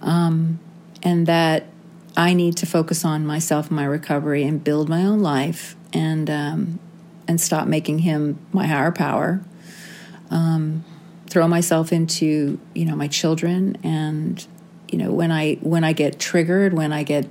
um, 0.00 0.58
and 1.02 1.26
that 1.26 1.66
I 2.16 2.32
need 2.32 2.56
to 2.56 2.66
focus 2.66 3.04
on 3.04 3.26
myself 3.26 3.68
and 3.68 3.76
my 3.76 3.84
recovery 3.84 4.42
and 4.42 4.64
build 4.64 4.88
my 4.88 5.04
own 5.04 5.20
life 5.20 5.76
and 5.92 6.30
um, 6.30 6.80
and 7.28 7.38
stop 7.38 7.68
making 7.68 8.00
him 8.00 8.38
my 8.52 8.66
higher 8.66 8.90
power. 8.90 9.42
Um, 10.30 10.84
throw 11.28 11.46
myself 11.46 11.92
into 11.92 12.58
you 12.74 12.86
know 12.86 12.96
my 12.96 13.06
children 13.06 13.76
and 13.82 14.46
you 14.88 14.98
know 14.98 15.12
when 15.12 15.30
i 15.30 15.54
when 15.56 15.84
i 15.84 15.92
get 15.92 16.18
triggered 16.18 16.72
when 16.72 16.92
i 16.92 17.02
get 17.02 17.28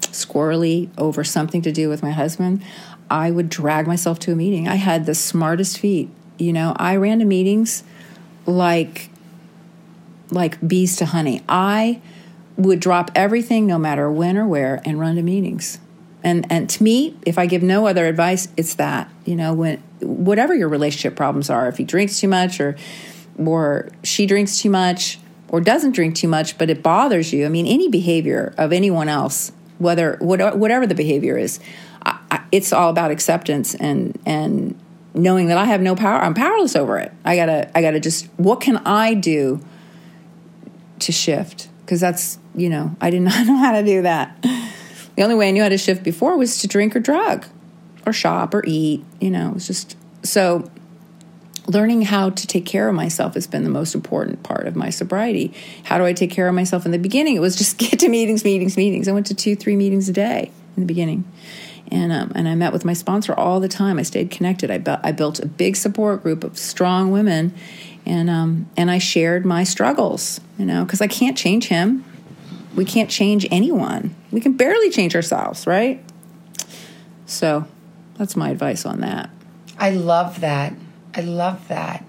squirrely 0.00 0.88
over 0.96 1.22
something 1.22 1.62
to 1.62 1.72
do 1.72 1.88
with 1.88 2.02
my 2.02 2.10
husband 2.10 2.62
i 3.10 3.30
would 3.30 3.48
drag 3.48 3.86
myself 3.86 4.18
to 4.18 4.32
a 4.32 4.36
meeting. 4.36 4.68
I 4.68 4.76
had 4.76 5.06
the 5.06 5.14
smartest 5.14 5.78
feet 5.78 6.10
you 6.38 6.52
know. 6.52 6.74
I 6.76 6.96
ran 6.96 7.18
to 7.18 7.24
meetings 7.24 7.82
like 8.46 9.10
like 10.30 10.66
bees 10.66 10.96
to 10.96 11.06
honey. 11.06 11.42
I 11.48 12.00
would 12.56 12.80
drop 12.80 13.10
everything 13.14 13.66
no 13.66 13.78
matter 13.78 14.10
when 14.10 14.36
or 14.36 14.46
where 14.46 14.80
and 14.84 14.98
run 14.98 15.16
to 15.16 15.22
meetings. 15.22 15.78
And 16.22 16.50
and 16.50 16.68
to 16.70 16.82
me 16.82 17.16
if 17.24 17.38
i 17.38 17.46
give 17.46 17.62
no 17.62 17.86
other 17.86 18.06
advice 18.06 18.48
it's 18.56 18.74
that 18.74 19.08
you 19.24 19.36
know 19.36 19.54
when 19.54 19.78
whatever 20.00 20.52
your 20.52 20.68
relationship 20.68 21.14
problems 21.14 21.48
are 21.48 21.68
if 21.68 21.78
he 21.78 21.84
drinks 21.84 22.18
too 22.18 22.26
much 22.26 22.60
or 22.60 22.76
or 23.38 23.88
she 24.02 24.26
drinks 24.26 24.60
too 24.60 24.68
much 24.68 25.20
or 25.48 25.60
doesn't 25.60 25.92
drink 25.92 26.14
too 26.14 26.28
much, 26.28 26.58
but 26.58 26.70
it 26.70 26.82
bothers 26.82 27.32
you. 27.32 27.46
I 27.46 27.48
mean, 27.48 27.66
any 27.66 27.88
behavior 27.88 28.54
of 28.58 28.72
anyone 28.72 29.08
else, 29.08 29.52
whether 29.78 30.16
whatever 30.20 30.86
the 30.86 30.94
behavior 30.94 31.38
is, 31.38 31.60
it's 32.52 32.72
all 32.72 32.90
about 32.90 33.10
acceptance 33.10 33.74
and 33.74 34.18
and 34.26 34.78
knowing 35.14 35.48
that 35.48 35.58
I 35.58 35.64
have 35.64 35.80
no 35.80 35.94
power. 35.94 36.20
I'm 36.20 36.34
powerless 36.34 36.76
over 36.76 36.98
it. 36.98 37.12
I 37.24 37.36
gotta 37.36 37.70
I 37.76 37.82
gotta 37.82 38.00
just 38.00 38.26
what 38.36 38.60
can 38.60 38.78
I 38.78 39.14
do 39.14 39.60
to 41.00 41.12
shift? 41.12 41.68
Because 41.80 42.00
that's 42.00 42.38
you 42.54 42.68
know 42.68 42.96
I 43.00 43.10
did 43.10 43.22
not 43.22 43.46
know 43.46 43.56
how 43.56 43.72
to 43.72 43.84
do 43.84 44.02
that. 44.02 44.40
The 44.42 45.24
only 45.24 45.34
way 45.34 45.48
I 45.48 45.50
knew 45.50 45.62
how 45.62 45.68
to 45.68 45.78
shift 45.78 46.04
before 46.04 46.36
was 46.36 46.58
to 46.60 46.68
drink 46.68 46.94
or 46.94 47.00
drug, 47.00 47.46
or 48.06 48.12
shop 48.12 48.54
or 48.54 48.62
eat. 48.66 49.04
You 49.20 49.30
know, 49.30 49.48
it 49.48 49.54
was 49.54 49.66
just 49.66 49.96
so 50.22 50.70
learning 51.68 52.02
how 52.02 52.30
to 52.30 52.46
take 52.46 52.64
care 52.64 52.88
of 52.88 52.94
myself 52.94 53.34
has 53.34 53.46
been 53.46 53.62
the 53.62 53.70
most 53.70 53.94
important 53.94 54.42
part 54.42 54.66
of 54.66 54.74
my 54.74 54.88
sobriety. 54.88 55.52
How 55.84 55.98
do 55.98 56.04
I 56.04 56.14
take 56.14 56.30
care 56.30 56.48
of 56.48 56.54
myself 56.54 56.86
in 56.86 56.92
the 56.92 56.98
beginning? 56.98 57.36
It 57.36 57.40
was 57.40 57.56
just 57.56 57.78
get 57.78 58.00
to 58.00 58.08
meetings, 58.08 58.42
meetings, 58.42 58.76
meetings. 58.76 59.06
I 59.06 59.12
went 59.12 59.26
to 59.26 59.34
two, 59.34 59.54
three 59.54 59.76
meetings 59.76 60.08
a 60.08 60.12
day 60.12 60.50
in 60.76 60.82
the 60.82 60.86
beginning. 60.86 61.30
And, 61.90 62.10
um, 62.12 62.32
and 62.34 62.48
I 62.48 62.54
met 62.54 62.72
with 62.72 62.84
my 62.84 62.94
sponsor 62.94 63.34
all 63.34 63.60
the 63.60 63.68
time. 63.68 63.98
I 63.98 64.02
stayed 64.02 64.30
connected. 64.30 64.70
I, 64.70 64.78
bu- 64.78 64.96
I 65.02 65.12
built 65.12 65.40
a 65.40 65.46
big 65.46 65.76
support 65.76 66.22
group 66.22 66.44
of 66.44 66.58
strong 66.58 67.10
women, 67.10 67.54
and 68.04 68.28
um, 68.28 68.68
and 68.76 68.90
I 68.90 68.98
shared 68.98 69.46
my 69.46 69.64
struggles. 69.64 70.38
You 70.58 70.66
know, 70.66 70.84
because 70.84 71.00
I 71.00 71.06
can't 71.06 71.36
change 71.36 71.68
him. 71.68 72.04
We 72.74 72.84
can't 72.84 73.08
change 73.08 73.46
anyone. 73.50 74.14
We 74.30 74.42
can 74.42 74.52
barely 74.52 74.90
change 74.90 75.16
ourselves, 75.16 75.66
right? 75.66 76.04
So, 77.24 77.66
that's 78.18 78.36
my 78.36 78.50
advice 78.50 78.84
on 78.84 79.00
that. 79.00 79.30
I 79.78 79.90
love 79.90 80.40
that. 80.40 80.74
I 81.18 81.22
love 81.22 81.66
that. 81.68 82.04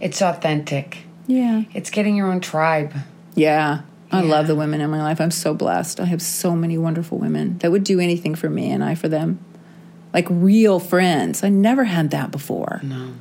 It's 0.00 0.22
authentic. 0.22 1.04
Yeah. 1.26 1.64
It's 1.74 1.90
getting 1.90 2.16
your 2.16 2.32
own 2.32 2.40
tribe. 2.40 2.94
Yeah. 3.34 3.82
I 4.10 4.22
yeah. 4.22 4.30
love 4.30 4.46
the 4.46 4.54
women 4.54 4.80
in 4.80 4.88
my 4.90 5.02
life. 5.02 5.20
I'm 5.20 5.30
so 5.30 5.52
blessed. 5.52 6.00
I 6.00 6.06
have 6.06 6.22
so 6.22 6.56
many 6.56 6.78
wonderful 6.78 7.18
women 7.18 7.58
that 7.58 7.70
would 7.70 7.84
do 7.84 8.00
anything 8.00 8.34
for 8.34 8.48
me 8.48 8.70
and 8.70 8.82
I 8.82 8.94
for 8.94 9.08
them. 9.08 9.44
Like 10.14 10.26
real 10.30 10.80
friends. 10.80 11.44
I 11.44 11.50
never 11.50 11.84
had 11.84 12.10
that 12.12 12.30
before. 12.30 12.80
No. 12.82 13.12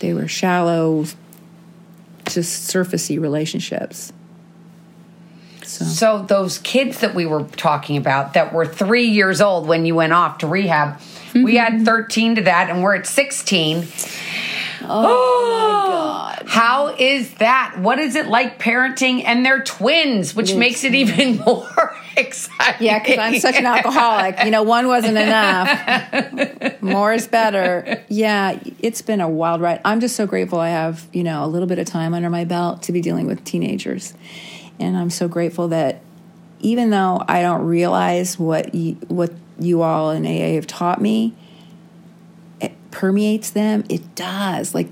They 0.00 0.12
were 0.12 0.28
shallow, 0.28 1.06
just 2.26 2.70
surfacey 2.70 3.18
relationships. 3.18 4.12
So. 5.72 5.84
so 5.84 6.22
those 6.22 6.58
kids 6.58 7.00
that 7.00 7.14
we 7.14 7.26
were 7.26 7.44
talking 7.44 7.96
about 7.96 8.34
that 8.34 8.52
were 8.52 8.66
three 8.66 9.06
years 9.06 9.40
old 9.40 9.66
when 9.66 9.86
you 9.86 9.94
went 9.94 10.12
off 10.12 10.38
to 10.38 10.46
rehab, 10.46 11.00
Mm-hmm. 11.32 11.44
We 11.44 11.56
had 11.56 11.84
13 11.86 12.34
to 12.34 12.42
that, 12.42 12.68
and 12.68 12.82
we're 12.82 12.94
at 12.94 13.06
16. 13.06 13.86
Oh, 14.82 14.86
oh, 14.88 16.28
my 16.28 16.38
God. 16.38 16.48
How 16.48 16.88
is 16.88 17.32
that? 17.34 17.76
What 17.78 17.98
is 17.98 18.16
it 18.16 18.26
like 18.26 18.58
parenting 18.58 19.24
and 19.24 19.46
they're 19.46 19.62
twins, 19.62 20.34
which 20.34 20.54
makes 20.54 20.84
it 20.84 20.94
even 20.94 21.36
more 21.46 21.96
exciting? 22.18 22.86
Yeah, 22.86 22.98
because 22.98 23.16
I'm 23.16 23.38
such 23.38 23.54
an 23.54 23.64
alcoholic. 23.64 24.44
You 24.44 24.50
know, 24.50 24.62
one 24.62 24.88
wasn't 24.88 25.16
enough. 25.16 26.82
more 26.82 27.14
is 27.14 27.26
better. 27.28 28.04
Yeah, 28.08 28.60
it's 28.80 29.00
been 29.00 29.22
a 29.22 29.28
wild 29.28 29.62
ride. 29.62 29.80
I'm 29.86 30.00
just 30.00 30.16
so 30.16 30.26
grateful 30.26 30.60
I 30.60 30.68
have, 30.68 31.06
you 31.14 31.22
know, 31.22 31.44
a 31.44 31.46
little 31.46 31.68
bit 31.68 31.78
of 31.78 31.86
time 31.86 32.12
under 32.12 32.28
my 32.28 32.44
belt 32.44 32.82
to 32.82 32.92
be 32.92 33.00
dealing 33.00 33.26
with 33.26 33.42
teenagers. 33.44 34.12
And 34.82 34.96
I'm 34.96 35.10
so 35.10 35.28
grateful 35.28 35.68
that 35.68 36.00
even 36.60 36.90
though 36.90 37.24
I 37.28 37.42
don't 37.42 37.64
realize 37.64 38.38
what 38.38 38.74
you, 38.74 38.94
what 39.08 39.32
you 39.58 39.82
all 39.82 40.10
in 40.10 40.26
AA 40.26 40.54
have 40.54 40.66
taught 40.66 41.00
me, 41.00 41.34
it 42.60 42.72
permeates 42.90 43.50
them. 43.50 43.84
It 43.88 44.14
does. 44.14 44.74
Like 44.74 44.88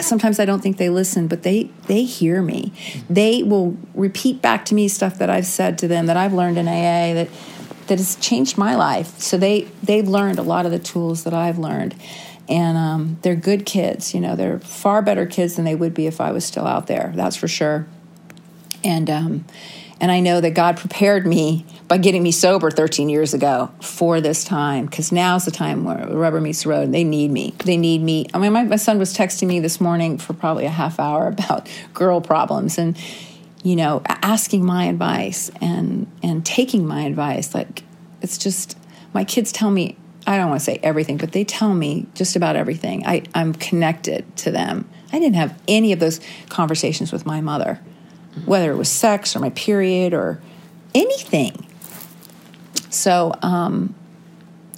sometimes 0.00 0.40
I 0.40 0.44
don't 0.44 0.62
think 0.62 0.78
they 0.78 0.88
listen, 0.88 1.26
but 1.26 1.42
they 1.42 1.64
they 1.86 2.04
hear 2.04 2.42
me. 2.42 2.72
They 3.08 3.42
will 3.42 3.76
repeat 3.94 4.40
back 4.40 4.64
to 4.66 4.74
me 4.74 4.88
stuff 4.88 5.18
that 5.18 5.28
I've 5.28 5.46
said 5.46 5.78
to 5.78 5.88
them 5.88 6.06
that 6.06 6.16
I've 6.16 6.32
learned 6.32 6.58
in 6.58 6.68
AA 6.68 7.14
that 7.14 7.28
that 7.88 7.98
has 7.98 8.16
changed 8.16 8.56
my 8.56 8.74
life. 8.74 9.18
So 9.18 9.36
they 9.36 9.62
they've 9.82 10.06
learned 10.06 10.38
a 10.38 10.42
lot 10.42 10.64
of 10.64 10.72
the 10.72 10.78
tools 10.78 11.24
that 11.24 11.34
I've 11.34 11.58
learned, 11.58 11.94
and 12.48 12.78
um, 12.78 13.18
they're 13.22 13.36
good 13.36 13.66
kids. 13.66 14.14
You 14.14 14.20
know, 14.20 14.36
they're 14.36 14.60
far 14.60 15.02
better 15.02 15.26
kids 15.26 15.56
than 15.56 15.64
they 15.64 15.74
would 15.74 15.92
be 15.92 16.06
if 16.06 16.20
I 16.20 16.32
was 16.32 16.44
still 16.44 16.66
out 16.66 16.86
there. 16.86 17.12
That's 17.14 17.36
for 17.36 17.48
sure. 17.48 17.86
And 18.82 19.10
um, 19.10 19.44
and 20.00 20.10
I 20.10 20.20
know 20.20 20.40
that 20.40 20.52
God 20.52 20.78
prepared 20.78 21.26
me 21.26 21.66
by 21.86 21.98
getting 21.98 22.22
me 22.22 22.32
sober 22.32 22.70
13 22.70 23.10
years 23.10 23.34
ago 23.34 23.70
for 23.82 24.22
this 24.22 24.44
time 24.44 24.86
because 24.86 25.12
now's 25.12 25.44
the 25.44 25.50
time 25.50 25.84
where 25.84 26.08
rubber 26.08 26.40
meets 26.40 26.62
the 26.62 26.70
road. 26.70 26.90
They 26.90 27.04
need 27.04 27.30
me. 27.30 27.52
They 27.64 27.76
need 27.76 28.00
me. 28.00 28.26
I 28.32 28.38
mean, 28.38 28.54
my, 28.54 28.64
my 28.64 28.76
son 28.76 28.98
was 28.98 29.14
texting 29.14 29.46
me 29.46 29.60
this 29.60 29.78
morning 29.78 30.16
for 30.16 30.32
probably 30.32 30.64
a 30.64 30.70
half 30.70 30.98
hour 30.98 31.28
about 31.38 31.68
girl 31.92 32.22
problems 32.22 32.78
and, 32.78 32.96
you 33.62 33.76
know, 33.76 34.02
asking 34.06 34.64
my 34.64 34.86
advice 34.86 35.50
and, 35.60 36.06
and 36.22 36.46
taking 36.46 36.86
my 36.86 37.02
advice. 37.02 37.54
Like, 37.54 37.82
it's 38.22 38.38
just, 38.38 38.78
my 39.12 39.24
kids 39.24 39.52
tell 39.52 39.70
me, 39.70 39.98
I 40.26 40.38
don't 40.38 40.48
want 40.48 40.60
to 40.60 40.64
say 40.64 40.80
everything, 40.82 41.18
but 41.18 41.32
they 41.32 41.44
tell 41.44 41.74
me 41.74 42.06
just 42.14 42.36
about 42.36 42.56
everything. 42.56 43.06
I, 43.06 43.24
I'm 43.34 43.52
connected 43.52 44.34
to 44.38 44.50
them. 44.50 44.88
I 45.12 45.18
didn't 45.18 45.36
have 45.36 45.60
any 45.68 45.92
of 45.92 46.00
those 46.00 46.20
conversations 46.48 47.12
with 47.12 47.26
my 47.26 47.42
mother 47.42 47.80
whether 48.46 48.70
it 48.70 48.76
was 48.76 48.88
sex 48.88 49.34
or 49.34 49.40
my 49.40 49.50
period 49.50 50.14
or 50.14 50.40
anything. 50.94 51.66
So, 52.90 53.32
um, 53.42 53.94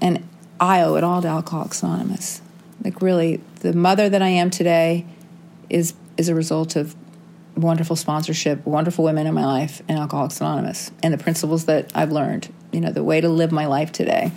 and 0.01 0.29
I 0.61 0.83
owe 0.83 0.97
it 0.97 1.05
all 1.05 1.23
to 1.23 1.29
Alcoholics 1.29 1.83
Anonymous. 1.83 2.43
Like 2.85 3.01
really, 3.01 3.41
the 3.61 3.73
mother 3.73 4.09
that 4.09 4.23
I 4.23 4.29
am 4.29 4.51
today 4.51 5.07
is 5.71 5.95
is 6.17 6.29
a 6.29 6.35
result 6.35 6.77
of 6.77 6.95
wonderful 7.57 7.97
sponsorship, 7.97 8.65
wonderful 8.67 9.05
women 9.05 9.27
in 9.27 9.35
my 9.35 9.45
life, 9.45 9.83
and 9.89 9.99
Alcoholics 9.99 10.41
Anonymous, 10.41 10.91
and 11.03 11.13
the 11.13 11.19
principles 11.19 11.67
that 11.67 11.91
I've 11.95 12.13
learned. 12.13 12.53
You 12.73 12.81
know, 12.81 12.91
the 12.91 13.05
way 13.05 13.21
to 13.21 13.29
live 13.29 13.53
my 13.53 13.67
life 13.67 13.93
today 13.93 14.33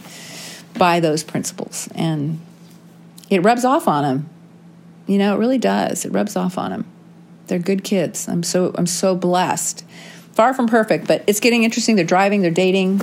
by 0.77 0.99
those 0.99 1.23
principles, 1.23 1.89
and 1.95 2.39
it 3.29 3.43
rubs 3.43 3.65
off 3.65 3.87
on 3.87 4.03
them. 4.03 4.29
You 5.07 5.17
know, 5.17 5.35
it 5.35 5.39
really 5.39 5.57
does. 5.57 6.05
It 6.05 6.11
rubs 6.11 6.35
off 6.35 6.57
on 6.57 6.71
them. 6.71 6.85
They're 7.47 7.59
good 7.59 7.83
kids. 7.83 8.27
I'm 8.27 8.43
so 8.43 8.73
I'm 8.77 8.87
so 8.87 9.15
blessed. 9.15 9.83
Far 10.33 10.53
from 10.53 10.67
perfect, 10.67 11.07
but 11.07 11.23
it's 11.27 11.39
getting 11.39 11.63
interesting. 11.63 11.95
They're 11.95 12.05
driving. 12.05 12.41
They're 12.41 12.51
dating. 12.51 13.01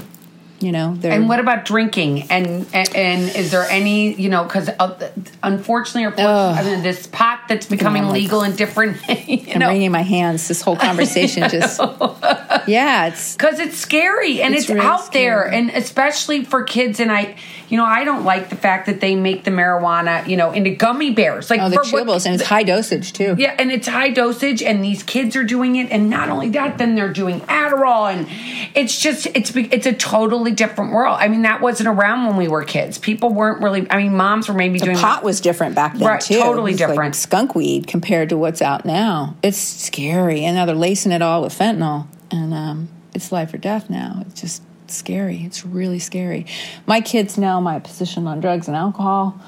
You 0.60 0.70
know. 0.70 0.94
They're, 0.94 1.10
And 1.12 1.28
what 1.28 1.40
about 1.40 1.64
drinking? 1.64 2.22
And 2.30 2.66
and, 2.72 2.94
and 2.94 3.36
is 3.36 3.50
there 3.50 3.64
any 3.64 4.14
you 4.14 4.28
know 4.28 4.44
because 4.44 4.68
uh, 4.68 5.10
unfortunately 5.42 6.04
or 6.04 6.10
fortunately, 6.12 6.70
I 6.70 6.74
mean, 6.74 6.82
this 6.84 7.06
pot 7.08 7.40
that's 7.48 7.66
becoming 7.66 8.04
like- 8.04 8.12
legal 8.14 8.42
in 8.42 8.54
different 8.54 8.98
you 9.28 9.44
I'm 9.54 9.58
know 9.58 9.68
wringing 9.68 9.90
my 9.90 10.02
hands. 10.02 10.46
This 10.46 10.62
whole 10.62 10.76
conversation 10.88 11.48
just. 11.48 11.80
yeah, 12.68 13.06
it's 13.06 13.34
because 13.34 13.58
it's 13.58 13.76
scary 13.76 14.40
and 14.40 14.54
It's 14.54 14.70
it's, 14.70 14.80
out 14.80 15.12
there 15.12 15.42
and 15.48 15.70
especially 15.70 16.44
for 16.44 16.62
kids 16.62 17.00
and 17.00 17.10
i 17.10 17.34
you 17.72 17.78
know 17.78 17.84
i 17.86 18.04
don't 18.04 18.24
like 18.24 18.50
the 18.50 18.56
fact 18.56 18.86
that 18.86 19.00
they 19.00 19.14
make 19.16 19.44
the 19.44 19.50
marijuana 19.50 20.24
you 20.28 20.36
know 20.36 20.52
into 20.52 20.70
gummy 20.70 21.10
bears 21.10 21.48
like 21.50 21.58
oh 21.60 21.70
the 21.70 21.76
what- 21.76 21.86
chewables 21.86 22.26
and 22.26 22.34
it's 22.34 22.44
high 22.48 22.62
dosage 22.62 23.12
too. 23.14 23.34
yeah 23.38 23.54
and 23.58 23.72
it's 23.72 23.88
high 23.88 24.10
dosage 24.10 24.62
and 24.62 24.84
these 24.84 25.02
kids 25.02 25.34
are 25.34 25.42
doing 25.44 25.76
it 25.76 25.90
and 25.90 26.10
not 26.10 26.28
only 26.28 26.50
that 26.50 26.76
then 26.78 26.94
they're 26.94 27.12
doing 27.12 27.40
adderall 27.42 28.12
and 28.12 28.28
it's 28.76 29.00
just 29.00 29.26
it's 29.34 29.56
it's 29.56 29.86
a 29.86 29.92
totally 29.94 30.52
different 30.52 30.92
world 30.92 31.16
i 31.18 31.26
mean 31.28 31.42
that 31.42 31.60
wasn't 31.62 31.88
around 31.88 32.26
when 32.26 32.36
we 32.36 32.46
were 32.46 32.62
kids 32.62 32.98
people 32.98 33.30
weren't 33.32 33.62
really 33.62 33.90
i 33.90 33.96
mean 33.96 34.14
moms 34.14 34.48
were 34.48 34.54
maybe 34.54 34.78
doing 34.78 34.96
pot 34.96 35.24
was 35.24 35.40
different 35.40 35.74
back 35.74 35.94
then 35.96 36.06
Right, 36.06 36.20
too. 36.20 36.34
totally 36.38 36.72
It 36.72 36.74
was 36.74 36.80
like 36.82 36.88
different. 36.90 37.16
skunk 37.16 37.54
weed 37.54 37.86
compared 37.86 38.28
to 38.28 38.36
what's 38.36 38.60
out 38.60 38.84
now. 38.84 39.34
It's 39.42 39.56
scary, 39.56 40.44
and 40.44 40.56
now 40.56 40.66
they're 40.66 40.74
lacing 40.74 41.12
it 41.12 41.22
all 41.22 41.42
with 41.42 41.56
fentanyl, 41.58 42.06
and 42.30 42.52
um, 42.52 42.88
it's 43.14 43.32
life 43.32 43.54
or 43.54 43.58
death 43.58 43.88
now. 43.88 44.22
It's 44.26 44.40
just 44.40 44.62
scary. 44.90 45.44
It's 45.44 45.64
really 45.64 45.98
scary. 45.98 46.46
My 46.86 47.00
kids 47.00 47.38
know 47.38 47.60
my 47.60 47.78
position 47.78 48.26
on 48.26 48.40
drugs 48.40 48.68
and 48.68 48.76
alcohol. 48.76 49.40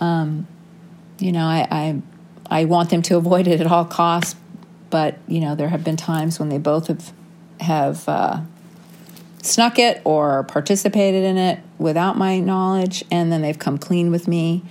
Um, 0.00 0.46
you 1.18 1.32
know, 1.32 1.44
I, 1.44 1.66
I 1.70 2.02
I 2.50 2.64
want 2.64 2.90
them 2.90 3.02
to 3.02 3.16
avoid 3.16 3.46
it 3.46 3.60
at 3.60 3.66
all 3.66 3.84
costs, 3.84 4.36
but 4.90 5.18
you 5.26 5.40
know, 5.40 5.54
there 5.54 5.68
have 5.68 5.84
been 5.84 5.96
times 5.96 6.38
when 6.38 6.48
they 6.48 6.58
both 6.58 6.88
have 6.88 7.12
have. 7.60 8.08
Uh, 8.08 8.40
snuck 9.42 9.78
it 9.78 10.02
or 10.04 10.42
participated 10.44 11.24
in 11.24 11.38
it 11.38 11.60
without 11.78 12.18
my 12.18 12.40
knowledge 12.40 13.04
and 13.10 13.30
then 13.30 13.40
they've 13.40 13.58
come 13.58 13.78
clean 13.78 14.10
with 14.10 14.26
me 14.26 14.62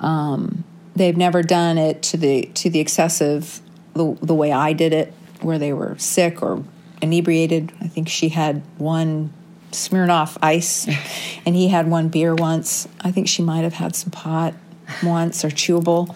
um, 0.00 0.64
they've 0.96 1.16
never 1.16 1.42
done 1.42 1.78
it 1.78 2.02
to 2.02 2.16
the 2.16 2.42
to 2.54 2.70
the 2.70 2.80
excessive 2.80 3.60
the, 3.94 4.16
the 4.22 4.34
way 4.34 4.50
i 4.50 4.72
did 4.72 4.92
it 4.92 5.12
where 5.40 5.58
they 5.58 5.72
were 5.72 5.96
sick 5.98 6.42
or 6.42 6.64
inebriated 7.02 7.72
i 7.80 7.86
think 7.86 8.08
she 8.08 8.30
had 8.30 8.62
one 8.78 9.32
smirnoff 9.72 10.36
ice 10.42 10.86
and 11.46 11.54
he 11.54 11.68
had 11.68 11.88
one 11.88 12.08
beer 12.08 12.34
once 12.34 12.88
i 13.00 13.10
think 13.10 13.28
she 13.28 13.42
might 13.42 13.62
have 13.62 13.74
had 13.74 13.94
some 13.94 14.10
pot 14.10 14.54
once 15.02 15.44
or 15.44 15.48
chewable 15.48 16.14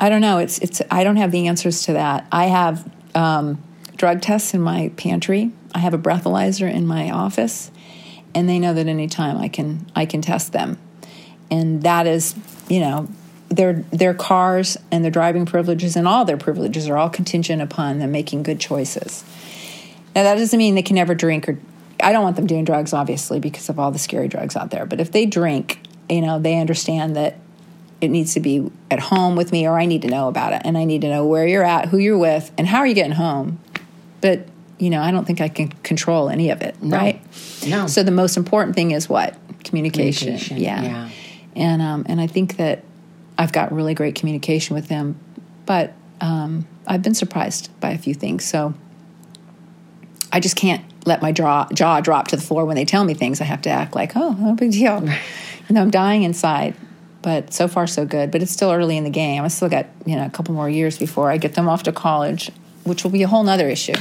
I 0.00 0.08
don't 0.08 0.20
know. 0.20 0.38
It's 0.38 0.58
it's. 0.58 0.80
I 0.90 1.04
don't 1.04 1.16
have 1.16 1.32
the 1.32 1.48
answers 1.48 1.82
to 1.84 1.94
that. 1.94 2.26
I 2.30 2.46
have 2.46 2.88
um, 3.14 3.62
drug 3.96 4.20
tests 4.20 4.54
in 4.54 4.60
my 4.60 4.92
pantry. 4.96 5.52
I 5.74 5.80
have 5.80 5.94
a 5.94 5.98
breathalyzer 5.98 6.72
in 6.72 6.86
my 6.86 7.10
office, 7.10 7.70
and 8.34 8.48
they 8.48 8.58
know 8.58 8.74
that 8.74 8.86
anytime 8.86 9.36
I 9.38 9.48
can 9.48 9.86
I 9.96 10.06
can 10.06 10.22
test 10.22 10.52
them, 10.52 10.78
and 11.50 11.82
that 11.82 12.06
is 12.06 12.34
you 12.68 12.80
know 12.80 13.08
their 13.48 13.84
their 13.90 14.14
cars 14.14 14.76
and 14.92 15.02
their 15.02 15.10
driving 15.10 15.46
privileges 15.46 15.96
and 15.96 16.06
all 16.06 16.24
their 16.24 16.36
privileges 16.36 16.88
are 16.88 16.96
all 16.96 17.10
contingent 17.10 17.60
upon 17.60 17.98
them 17.98 18.12
making 18.12 18.44
good 18.44 18.60
choices. 18.60 19.24
Now 20.18 20.24
that 20.24 20.34
doesn't 20.34 20.58
mean 20.58 20.74
they 20.74 20.82
can 20.82 20.96
never 20.96 21.14
drink 21.14 21.48
or. 21.48 21.56
I 22.00 22.12
don't 22.12 22.22
want 22.22 22.36
them 22.36 22.46
doing 22.46 22.64
drugs, 22.64 22.92
obviously, 22.92 23.40
because 23.40 23.68
of 23.68 23.78
all 23.78 23.90
the 23.90 23.98
scary 23.98 24.28
drugs 24.28 24.56
out 24.56 24.70
there. 24.70 24.86
But 24.86 25.00
if 25.00 25.10
they 25.10 25.26
drink, 25.26 25.80
you 26.08 26.20
know, 26.20 26.38
they 26.38 26.56
understand 26.58 27.16
that 27.16 27.38
it 28.00 28.08
needs 28.08 28.34
to 28.34 28.40
be 28.40 28.70
at 28.90 29.00
home 29.00 29.36
with 29.36 29.50
me 29.50 29.66
or 29.66 29.78
I 29.78 29.86
need 29.86 30.02
to 30.02 30.08
know 30.08 30.28
about 30.28 30.52
it 30.52 30.62
and 30.64 30.78
I 30.78 30.84
need 30.84 31.00
to 31.02 31.08
know 31.08 31.26
where 31.26 31.46
you're 31.46 31.64
at, 31.64 31.88
who 31.88 31.98
you're 31.98 32.18
with, 32.18 32.52
and 32.56 32.66
how 32.66 32.78
are 32.78 32.86
you 32.86 32.94
getting 32.94 33.12
home. 33.12 33.58
But, 34.20 34.46
you 34.78 34.90
know, 34.90 35.02
I 35.02 35.10
don't 35.10 35.24
think 35.24 35.40
I 35.40 35.48
can 35.48 35.68
control 35.82 36.28
any 36.28 36.50
of 36.50 36.62
it, 36.62 36.76
right? 36.80 37.20
No. 37.66 37.86
So 37.88 38.02
the 38.02 38.12
most 38.12 38.36
important 38.36 38.76
thing 38.76 38.92
is 38.92 39.08
what? 39.08 39.36
Communication. 39.64 40.38
Communication, 40.38 40.58
yeah. 40.58 40.82
yeah. 40.82 41.10
And 41.56 41.82
um 41.82 42.06
and 42.08 42.20
I 42.20 42.28
think 42.28 42.56
that 42.58 42.84
I've 43.36 43.52
got 43.52 43.72
really 43.72 43.94
great 43.94 44.14
communication 44.14 44.76
with 44.76 44.88
them, 44.88 45.18
but 45.66 45.94
um 46.20 46.66
I've 46.86 47.02
been 47.02 47.14
surprised 47.14 47.70
by 47.80 47.90
a 47.90 47.98
few 47.98 48.14
things. 48.14 48.44
So 48.44 48.74
I 50.32 50.40
just 50.40 50.56
can't 50.56 50.84
let 51.06 51.22
my 51.22 51.32
jaw 51.32 51.66
jaw 51.72 52.00
drop 52.00 52.28
to 52.28 52.36
the 52.36 52.42
floor 52.42 52.64
when 52.64 52.76
they 52.76 52.84
tell 52.84 53.04
me 53.04 53.14
things. 53.14 53.40
I 53.40 53.44
have 53.44 53.62
to 53.62 53.70
act 53.70 53.94
like, 53.94 54.12
oh, 54.16 54.32
no 54.32 54.54
big 54.54 54.72
deal. 54.72 55.02
You 55.68 55.74
know, 55.74 55.82
I'm 55.82 55.90
dying 55.90 56.22
inside. 56.22 56.74
But 57.20 57.52
so 57.52 57.68
far, 57.68 57.86
so 57.86 58.06
good. 58.06 58.30
But 58.30 58.42
it's 58.42 58.52
still 58.52 58.70
early 58.70 58.96
in 58.96 59.04
the 59.04 59.10
game. 59.10 59.42
I 59.42 59.48
still 59.48 59.68
got 59.68 59.86
you 60.06 60.16
know 60.16 60.24
a 60.24 60.30
couple 60.30 60.54
more 60.54 60.70
years 60.70 60.98
before 60.98 61.30
I 61.30 61.36
get 61.36 61.54
them 61.54 61.68
off 61.68 61.82
to 61.84 61.92
college, 61.92 62.50
which 62.84 63.04
will 63.04 63.10
be 63.10 63.22
a 63.22 63.28
whole 63.28 63.42
nother 63.42 63.68
issue. 63.68 63.96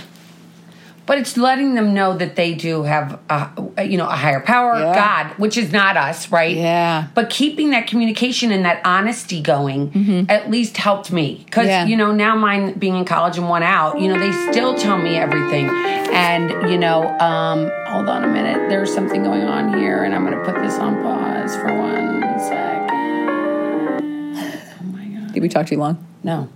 But 1.08 1.18
it's 1.18 1.38
letting 1.38 1.74
them 1.76 1.94
know 1.94 2.18
that 2.18 2.36
they 2.36 2.54
do 2.54 2.84
have, 2.84 3.18
a, 3.30 3.84
you 3.86 3.98
know, 3.98 4.06
a 4.08 4.16
higher 4.16 4.42
power, 4.42 4.78
Yeah. 4.78 4.94
God, 4.94 5.40
which 5.40 5.58
is 5.58 5.72
not 5.72 5.96
us, 5.98 6.30
right? 6.32 6.56
Yeah. 6.56 7.08
But 7.16 7.30
keeping 7.30 7.70
that 7.72 7.88
communication 7.88 8.52
and 8.52 8.66
that 8.66 8.82
honesty 8.86 9.42
going 9.42 10.28
at 10.30 10.52
least 10.52 10.76
helped 10.78 11.12
me 11.12 11.44
because 11.46 11.64
Mm-hmm. 11.68 11.70
Yeah. 11.70 11.86
you 11.86 11.96
know 11.98 12.12
now 12.12 12.36
mine 12.36 12.74
being 12.74 12.96
in 12.98 13.06
college 13.06 13.38
and 13.38 13.48
one 13.50 13.64
out, 13.64 14.00
you 14.02 14.08
know, 14.14 14.20
they 14.20 14.32
still 14.52 14.76
tell 14.78 14.98
me 14.98 15.16
everything, 15.16 15.70
and 15.70 16.70
you 16.72 16.78
know, 16.78 17.08
um, 17.20 17.72
hold 17.88 18.10
on 18.10 18.24
a 18.24 18.28
minute, 18.28 18.70
there's 18.70 18.94
something 18.94 19.24
going 19.24 19.44
on 19.44 19.78
here, 19.78 20.04
and 20.04 20.14
I'm 20.14 20.26
going 20.26 20.38
to 20.38 20.44
put 20.44 20.62
this 20.62 20.76
on 20.76 21.02
pause 21.02 21.56
for 21.56 21.74
one 21.74 22.22
second. 22.40 22.90
oh 24.82 24.84
my 24.92 25.06
god 25.06 25.34
Did 25.34 25.42
we 25.42 25.50
talk 25.50 25.68
too 25.68 25.78
long? 25.78 26.06
No. 26.24 26.50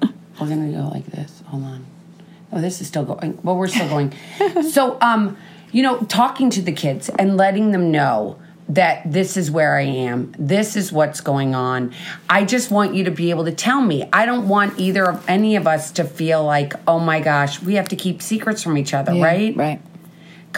We're 0.40 0.48
gonna 0.48 0.70
go 0.70 0.88
like 0.88 1.06
this. 1.06 1.42
Hold 1.48 1.64
on. 1.64 1.86
Oh, 2.52 2.60
this 2.60 2.80
is 2.80 2.86
still 2.86 3.04
going. 3.04 3.38
Well, 3.42 3.56
we're 3.56 3.68
still 3.68 3.88
going. 3.88 4.14
so, 4.70 4.98
um, 5.00 5.36
you 5.70 5.82
know, 5.82 5.98
talking 6.02 6.50
to 6.50 6.62
the 6.62 6.72
kids 6.72 7.08
and 7.10 7.36
letting 7.36 7.72
them 7.72 7.90
know 7.90 8.38
that 8.68 9.10
this 9.10 9.36
is 9.36 9.50
where 9.50 9.76
I 9.76 9.82
am. 9.82 10.34
This 10.38 10.76
is 10.76 10.92
what's 10.92 11.20
going 11.20 11.54
on. 11.54 11.94
I 12.28 12.44
just 12.44 12.70
want 12.70 12.94
you 12.94 13.04
to 13.04 13.10
be 13.10 13.30
able 13.30 13.46
to 13.46 13.52
tell 13.52 13.80
me. 13.80 14.08
I 14.12 14.26
don't 14.26 14.46
want 14.46 14.78
either 14.78 15.06
of 15.06 15.26
any 15.28 15.56
of 15.56 15.66
us 15.66 15.90
to 15.92 16.04
feel 16.04 16.44
like, 16.44 16.74
oh 16.86 16.98
my 16.98 17.20
gosh, 17.20 17.62
we 17.62 17.74
have 17.74 17.88
to 17.88 17.96
keep 17.96 18.20
secrets 18.20 18.62
from 18.62 18.76
each 18.76 18.92
other, 18.92 19.12
right? 19.12 19.56
Right. 19.56 19.80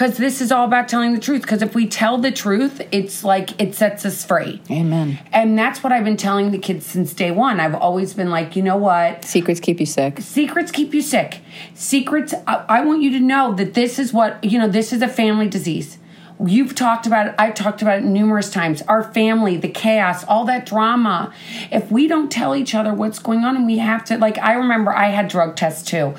Because 0.00 0.16
this 0.16 0.40
is 0.40 0.50
all 0.50 0.64
about 0.64 0.88
telling 0.88 1.12
the 1.12 1.20
truth. 1.20 1.42
Because 1.42 1.60
if 1.60 1.74
we 1.74 1.86
tell 1.86 2.16
the 2.16 2.32
truth, 2.32 2.80
it's 2.90 3.22
like 3.22 3.60
it 3.60 3.74
sets 3.74 4.06
us 4.06 4.24
free. 4.24 4.62
Amen. 4.70 5.18
And 5.30 5.58
that's 5.58 5.82
what 5.82 5.92
I've 5.92 6.04
been 6.04 6.16
telling 6.16 6.52
the 6.52 6.58
kids 6.58 6.86
since 6.86 7.12
day 7.12 7.30
one. 7.30 7.60
I've 7.60 7.74
always 7.74 8.14
been 8.14 8.30
like, 8.30 8.56
you 8.56 8.62
know 8.62 8.78
what? 8.78 9.26
Secrets 9.26 9.60
keep 9.60 9.78
you 9.78 9.84
sick. 9.84 10.22
Secrets 10.22 10.70
keep 10.72 10.94
you 10.94 11.02
sick. 11.02 11.40
Secrets, 11.74 12.32
I, 12.46 12.64
I 12.66 12.80
want 12.80 13.02
you 13.02 13.10
to 13.10 13.20
know 13.20 13.52
that 13.56 13.74
this 13.74 13.98
is 13.98 14.10
what, 14.10 14.42
you 14.42 14.58
know, 14.58 14.68
this 14.68 14.94
is 14.94 15.02
a 15.02 15.08
family 15.08 15.48
disease. 15.48 15.98
You've 16.46 16.74
talked 16.74 17.06
about 17.06 17.28
it, 17.28 17.34
I've 17.38 17.54
talked 17.54 17.82
about 17.82 17.98
it 17.98 18.04
numerous 18.04 18.50
times. 18.50 18.82
Our 18.82 19.02
family, 19.02 19.56
the 19.56 19.68
chaos, 19.68 20.24
all 20.24 20.44
that 20.46 20.66
drama. 20.66 21.32
If 21.70 21.90
we 21.90 22.08
don't 22.08 22.30
tell 22.30 22.56
each 22.56 22.74
other 22.74 22.94
what's 22.94 23.18
going 23.18 23.44
on 23.44 23.56
and 23.56 23.66
we 23.66 23.78
have 23.78 24.04
to, 24.06 24.16
like, 24.18 24.38
I 24.38 24.54
remember 24.54 24.92
I 24.92 25.08
had 25.08 25.28
drug 25.28 25.56
tests 25.56 25.88
too. 25.88 26.14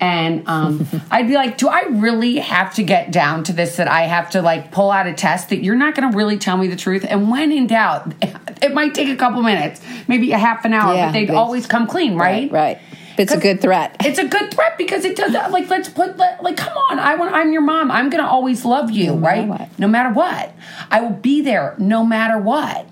And 0.00 0.46
um, 0.48 0.86
I'd 1.10 1.28
be 1.28 1.34
like, 1.34 1.58
do 1.58 1.68
I 1.68 1.84
really 1.90 2.36
have 2.36 2.74
to 2.74 2.82
get 2.82 3.12
down 3.12 3.44
to 3.44 3.52
this 3.52 3.76
that 3.76 3.88
I 3.88 4.02
have 4.02 4.30
to, 4.30 4.42
like, 4.42 4.72
pull 4.72 4.90
out 4.90 5.06
a 5.06 5.14
test 5.14 5.48
that 5.50 5.62
you're 5.62 5.76
not 5.76 5.94
going 5.94 6.10
to 6.10 6.16
really 6.16 6.38
tell 6.38 6.56
me 6.56 6.66
the 6.66 6.76
truth? 6.76 7.06
And 7.08 7.30
when 7.30 7.52
in 7.52 7.66
doubt, 7.66 8.12
it 8.62 8.74
might 8.74 8.94
take 8.94 9.08
a 9.08 9.16
couple 9.16 9.42
minutes, 9.42 9.80
maybe 10.08 10.32
a 10.32 10.38
half 10.38 10.64
an 10.64 10.74
hour, 10.74 10.94
Yeah, 10.94 11.06
but 11.06 11.12
they'd 11.12 11.30
always 11.30 11.66
come 11.66 11.86
clean, 11.86 12.16
right? 12.16 12.50
Right. 12.50 12.78
But 12.90 12.91
it's 13.18 13.32
a 13.32 13.38
good 13.38 13.60
threat. 13.60 13.96
It's 14.04 14.18
a 14.18 14.26
good 14.28 14.52
threat 14.52 14.76
because 14.78 15.04
it 15.04 15.16
does 15.16 15.32
like 15.32 15.68
let's 15.70 15.88
put 15.88 16.16
like 16.16 16.56
come 16.56 16.76
on 16.90 16.98
I 16.98 17.14
want 17.16 17.34
I'm 17.34 17.52
your 17.52 17.62
mom 17.62 17.90
I'm 17.90 18.10
gonna 18.10 18.26
always 18.26 18.64
love 18.64 18.90
you 18.90 19.14
matter 19.16 19.20
right 19.40 19.48
what. 19.48 19.78
no 19.78 19.86
matter 19.88 20.12
what 20.12 20.54
I 20.90 21.00
will 21.00 21.10
be 21.10 21.40
there 21.40 21.74
no 21.78 22.04
matter 22.04 22.38
what 22.38 22.86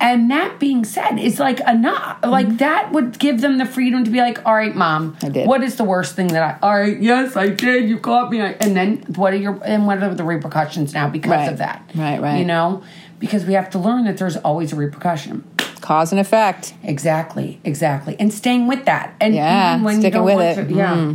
and 0.00 0.30
that 0.30 0.58
being 0.60 0.84
said 0.84 1.18
is 1.18 1.38
like 1.40 1.60
enough 1.60 2.18
like 2.24 2.58
that 2.58 2.92
would 2.92 3.18
give 3.18 3.40
them 3.40 3.58
the 3.58 3.66
freedom 3.66 4.04
to 4.04 4.10
be 4.10 4.18
like 4.20 4.44
all 4.46 4.54
right 4.54 4.74
mom 4.74 5.12
Mm-hmm. 5.16 5.26
I 5.26 5.28
did. 5.30 5.46
what 5.48 5.62
is 5.62 5.76
the 5.76 5.84
worst 5.84 6.14
thing 6.14 6.28
that 6.28 6.42
I 6.42 6.58
all 6.66 6.76
right 6.78 7.00
yes 7.00 7.36
I 7.36 7.48
did 7.48 7.88
you 7.88 7.98
caught 7.98 8.30
me 8.30 8.40
and 8.40 8.76
then 8.76 8.98
what 9.16 9.32
are 9.32 9.36
your 9.36 9.58
and 9.64 9.86
what 9.86 10.02
are 10.02 10.14
the 10.14 10.24
repercussions 10.24 10.92
now 10.94 11.08
because 11.08 11.30
Right. 11.30 11.52
of 11.52 11.58
that 11.58 11.90
Right, 11.94 12.20
right. 12.20 12.38
you 12.38 12.44
know 12.44 12.82
because 13.18 13.44
we 13.44 13.52
have 13.52 13.68
to 13.70 13.78
learn 13.78 14.04
that 14.04 14.16
there's 14.16 14.36
always 14.38 14.72
a 14.72 14.76
repercussion 14.76 15.44
Cause 15.80 16.12
and 16.12 16.20
effect. 16.20 16.74
Exactly, 16.82 17.60
exactly, 17.64 18.16
and 18.18 18.32
staying 18.32 18.66
with 18.66 18.84
that, 18.84 19.14
and 19.20 19.34
Yeah, 19.34 19.74
even 19.74 19.84
when 19.84 19.94
you 19.96 20.00
sticking 20.02 20.18
don't 20.18 20.26
with 20.36 20.58
it. 20.58 20.68
To, 20.68 20.74
yeah, 20.74 21.14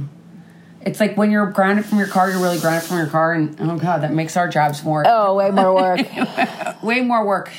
It's 0.82 0.99
like 0.99 1.15
when 1.17 1.32
you're 1.32 1.47
grounded 1.51 1.86
from 1.86 1.97
your 1.99 2.08
car, 2.08 2.30
you're 2.30 2.39
really 2.41 2.60
grounded 2.60 2.84
from 2.88 2.97
your 2.97 3.08
car, 3.08 3.34
and 3.34 3.56
oh 3.60 3.78
god, 3.78 4.01
that 4.01 4.13
makes 4.13 4.36
our 4.38 4.47
jobs 4.47 4.84
more 4.84 5.04
Oh, 5.08 5.36
way 5.36 5.49
more 5.51 5.73
work. 5.73 5.99
way 6.84 7.01
more 7.01 7.25
work. 7.25 7.51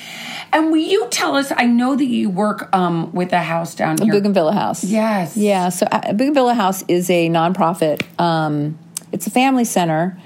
And 0.53 0.71
will 0.71 0.79
you 0.79 1.09
tell 1.11 1.35
us? 1.37 1.53
I 1.57 1.67
know 1.67 1.97
that 1.97 2.05
you 2.05 2.31
work 2.31 2.75
um, 2.75 3.13
with 3.13 3.33
a 3.33 3.43
house 3.43 3.75
down 3.75 3.99
here. 3.99 4.13
Bougainvillea 4.13 4.53
House. 4.55 4.85
Yes. 4.85 5.37
Yeah. 5.37 5.69
So 5.71 5.87
uh, 5.91 6.13
Bougainvillea 6.13 6.55
House 6.55 6.85
is 6.89 7.11
a 7.11 7.29
nonprofit. 7.29 8.03
Um, 8.21 8.79
it's 9.13 9.27
a 9.27 9.31
family 9.31 9.65
center 9.65 10.19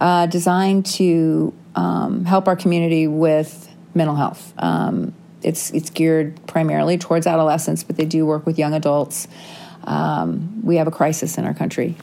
uh, 0.00 0.26
designed 0.26 0.86
to 0.86 1.54
um, 1.76 2.24
help 2.24 2.48
our 2.48 2.56
community 2.56 3.06
with 3.06 3.68
mental 3.94 4.16
health. 4.16 4.52
Um, 4.58 5.14
it's 5.42 5.70
it's 5.70 5.90
geared 5.90 6.46
primarily 6.46 6.98
towards 6.98 7.26
adolescents, 7.26 7.82
but 7.82 7.96
they 7.96 8.04
do 8.04 8.26
work 8.26 8.46
with 8.46 8.58
young 8.58 8.74
adults. 8.74 9.28
Um, 9.84 10.62
we 10.64 10.76
have 10.76 10.86
a 10.86 10.90
crisis 10.90 11.38
in 11.38 11.44
our 11.44 11.54
country. 11.54 11.96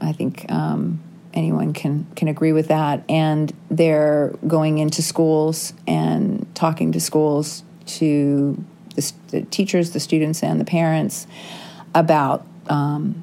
I 0.00 0.12
think 0.12 0.50
um, 0.50 1.00
anyone 1.34 1.72
can 1.72 2.06
can 2.16 2.28
agree 2.28 2.52
with 2.52 2.68
that. 2.68 3.04
And 3.08 3.52
they're 3.70 4.34
going 4.46 4.78
into 4.78 5.02
schools 5.02 5.72
and 5.86 6.46
talking 6.54 6.92
to 6.92 7.00
schools 7.00 7.62
to 7.86 8.62
the, 8.96 9.12
the 9.28 9.42
teachers, 9.42 9.90
the 9.90 10.00
students, 10.00 10.42
and 10.42 10.60
the 10.60 10.64
parents 10.64 11.26
about 11.94 12.46
um, 12.68 13.22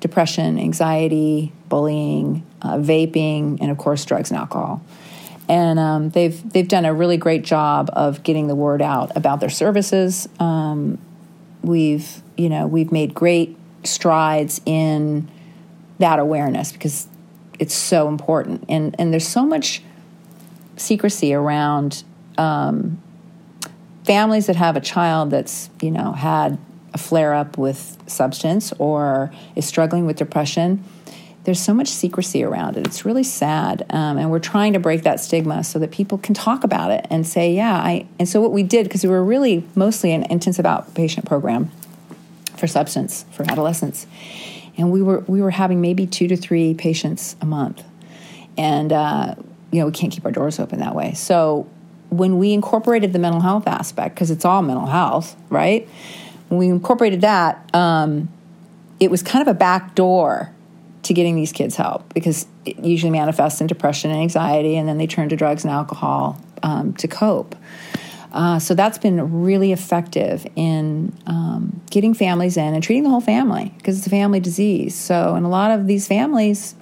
depression, 0.00 0.58
anxiety, 0.58 1.52
bullying, 1.68 2.46
uh, 2.62 2.76
vaping, 2.76 3.58
and 3.60 3.70
of 3.70 3.78
course 3.78 4.04
drugs 4.04 4.30
and 4.30 4.38
alcohol. 4.38 4.82
And 5.48 5.78
um, 5.78 6.10
they've 6.10 6.52
they've 6.52 6.66
done 6.66 6.84
a 6.84 6.92
really 6.92 7.16
great 7.16 7.44
job 7.44 7.90
of 7.92 8.22
getting 8.22 8.48
the 8.48 8.54
word 8.54 8.82
out 8.82 9.16
about 9.16 9.40
their 9.40 9.50
services. 9.50 10.28
Um, 10.40 10.98
we've 11.62 12.22
you 12.36 12.48
know 12.48 12.66
we've 12.66 12.92
made 12.92 13.14
great 13.14 13.56
strides 13.84 14.60
in 14.64 15.28
that 15.98 16.18
awareness 16.18 16.72
because 16.72 17.06
it's 17.58 17.74
so 17.74 18.08
important 18.08 18.64
and 18.68 18.94
and 18.98 19.12
there's 19.12 19.26
so 19.26 19.44
much 19.44 19.82
secrecy 20.76 21.32
around 21.32 22.04
um, 22.38 23.00
families 24.04 24.46
that 24.46 24.56
have 24.56 24.76
a 24.76 24.80
child 24.80 25.30
that's 25.30 25.70
you 25.80 25.90
know 25.90 26.12
had 26.12 26.58
a 26.92 26.98
flare 26.98 27.34
up 27.34 27.58
with 27.58 27.96
substance 28.06 28.72
or 28.78 29.32
is 29.54 29.66
struggling 29.66 30.06
with 30.06 30.16
depression 30.16 30.82
there's 31.46 31.60
so 31.60 31.72
much 31.72 31.88
secrecy 31.88 32.42
around 32.42 32.76
it 32.76 32.86
it's 32.86 33.04
really 33.04 33.22
sad 33.22 33.86
um, 33.90 34.18
and 34.18 34.30
we're 34.30 34.38
trying 34.38 34.72
to 34.74 34.78
break 34.78 35.02
that 35.02 35.20
stigma 35.20 35.64
so 35.64 35.78
that 35.78 35.90
people 35.90 36.18
can 36.18 36.34
talk 36.34 36.64
about 36.64 36.90
it 36.90 37.06
and 37.08 37.26
say 37.26 37.54
yeah 37.54 37.76
i 37.76 38.06
and 38.18 38.28
so 38.28 38.40
what 38.40 38.52
we 38.52 38.62
did 38.62 38.84
because 38.84 39.02
we 39.02 39.08
were 39.08 39.24
really 39.24 39.64
mostly 39.74 40.12
an 40.12 40.24
intensive 40.24 40.64
outpatient 40.64 41.24
program 41.24 41.70
for 42.56 42.66
substance 42.66 43.24
for 43.32 43.50
adolescents 43.50 44.06
and 44.76 44.92
we 44.92 45.02
were 45.02 45.20
we 45.20 45.40
were 45.40 45.50
having 45.50 45.80
maybe 45.80 46.06
two 46.06 46.28
to 46.28 46.36
three 46.36 46.74
patients 46.74 47.36
a 47.40 47.46
month, 47.46 47.82
and 48.56 48.92
uh, 48.92 49.34
you 49.70 49.80
know 49.80 49.86
we 49.86 49.92
can't 49.92 50.12
keep 50.12 50.24
our 50.24 50.32
doors 50.32 50.58
open 50.58 50.80
that 50.80 50.94
way. 50.94 51.14
So 51.14 51.68
when 52.10 52.38
we 52.38 52.52
incorporated 52.52 53.12
the 53.12 53.18
mental 53.18 53.40
health 53.40 53.66
aspect, 53.66 54.14
because 54.14 54.30
it's 54.30 54.44
all 54.44 54.62
mental 54.62 54.86
health, 54.86 55.36
right? 55.50 55.88
When 56.48 56.58
we 56.58 56.68
incorporated 56.68 57.22
that, 57.22 57.68
um, 57.74 58.28
it 59.00 59.10
was 59.10 59.22
kind 59.22 59.42
of 59.42 59.48
a 59.48 59.58
back 59.58 59.94
door 59.94 60.52
to 61.06 61.14
getting 61.14 61.36
these 61.36 61.52
kids 61.52 61.76
help 61.76 62.12
because 62.14 62.46
it 62.64 62.78
usually 62.78 63.10
manifests 63.10 63.60
in 63.60 63.66
depression 63.66 64.10
and 64.10 64.20
anxiety, 64.20 64.76
and 64.76 64.88
then 64.88 64.98
they 64.98 65.06
turn 65.06 65.28
to 65.28 65.36
drugs 65.36 65.64
and 65.64 65.72
alcohol 65.72 66.40
um, 66.62 66.92
to 66.94 67.08
cope. 67.08 67.54
Uh, 68.32 68.58
so 68.58 68.74
that's 68.74 68.98
been 68.98 69.42
really 69.42 69.72
effective 69.72 70.46
in 70.56 71.10
um, 71.26 71.80
getting 71.90 72.12
families 72.12 72.56
in 72.56 72.74
and 72.74 72.82
treating 72.82 73.02
the 73.02 73.08
whole 73.08 73.20
family 73.20 73.72
because 73.78 73.96
it's 73.96 74.06
a 74.06 74.10
family 74.10 74.40
disease. 74.40 74.94
So, 74.94 75.36
in 75.36 75.44
a 75.44 75.48
lot 75.48 75.70
of 75.70 75.86
these 75.86 76.06
families, 76.06 76.74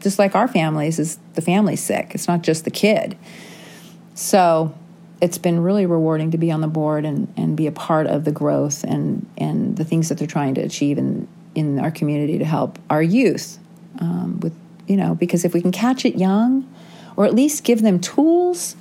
just 0.00 0.18
like 0.18 0.34
our 0.34 0.48
families, 0.48 0.98
is 0.98 1.18
the 1.34 1.42
family 1.42 1.76
sick. 1.76 2.12
It's 2.14 2.26
not 2.26 2.42
just 2.42 2.64
the 2.64 2.70
kid. 2.70 3.16
So, 4.14 4.74
it's 5.20 5.38
been 5.38 5.60
really 5.60 5.86
rewarding 5.86 6.32
to 6.32 6.38
be 6.38 6.50
on 6.50 6.60
the 6.60 6.66
board 6.66 7.04
and, 7.04 7.32
and 7.36 7.56
be 7.56 7.66
a 7.66 7.72
part 7.72 8.06
of 8.06 8.24
the 8.24 8.32
growth 8.32 8.82
and, 8.82 9.26
and 9.38 9.76
the 9.76 9.84
things 9.84 10.08
that 10.08 10.18
they're 10.18 10.26
trying 10.26 10.54
to 10.54 10.60
achieve 10.60 10.98
in, 10.98 11.28
in 11.54 11.78
our 11.78 11.90
community 11.90 12.38
to 12.38 12.44
help 12.44 12.78
our 12.90 13.02
youth 13.02 13.58
um, 14.00 14.40
with, 14.40 14.54
you 14.86 14.96
know, 14.96 15.14
because 15.14 15.44
if 15.44 15.54
we 15.54 15.60
can 15.60 15.72
catch 15.72 16.04
it 16.04 16.16
young 16.16 16.68
or 17.16 17.24
at 17.24 17.34
least 17.34 17.64
give 17.64 17.82
them 17.82 18.00
tools 18.00 18.76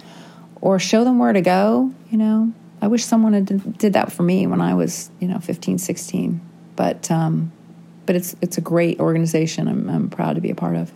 or 0.62 0.80
show 0.80 1.04
them 1.04 1.20
where 1.20 1.34
to 1.34 1.42
go, 1.42 1.94
you 2.10 2.18
know. 2.18 2.52
I 2.82 2.88
wish 2.88 3.04
someone 3.04 3.34
had 3.34 3.78
did 3.78 3.94
that 3.94 4.12
for 4.12 4.22
me 4.24 4.46
when 4.46 4.62
I 4.62 4.74
was, 4.74 5.10
you 5.20 5.28
know, 5.28 5.40
15, 5.40 5.78
16. 5.80 6.42
But 6.76 7.10
um, 7.10 7.52
but 8.06 8.16
it's 8.16 8.36
it's 8.42 8.58
a 8.58 8.62
great 8.62 9.00
organization. 9.00 9.68
I'm, 9.68 9.90
I'm 9.90 10.10
proud 10.10 10.36
to 10.36 10.42
be 10.42 10.50
a 10.50 10.56
part 10.56 10.76
of. 10.76 10.92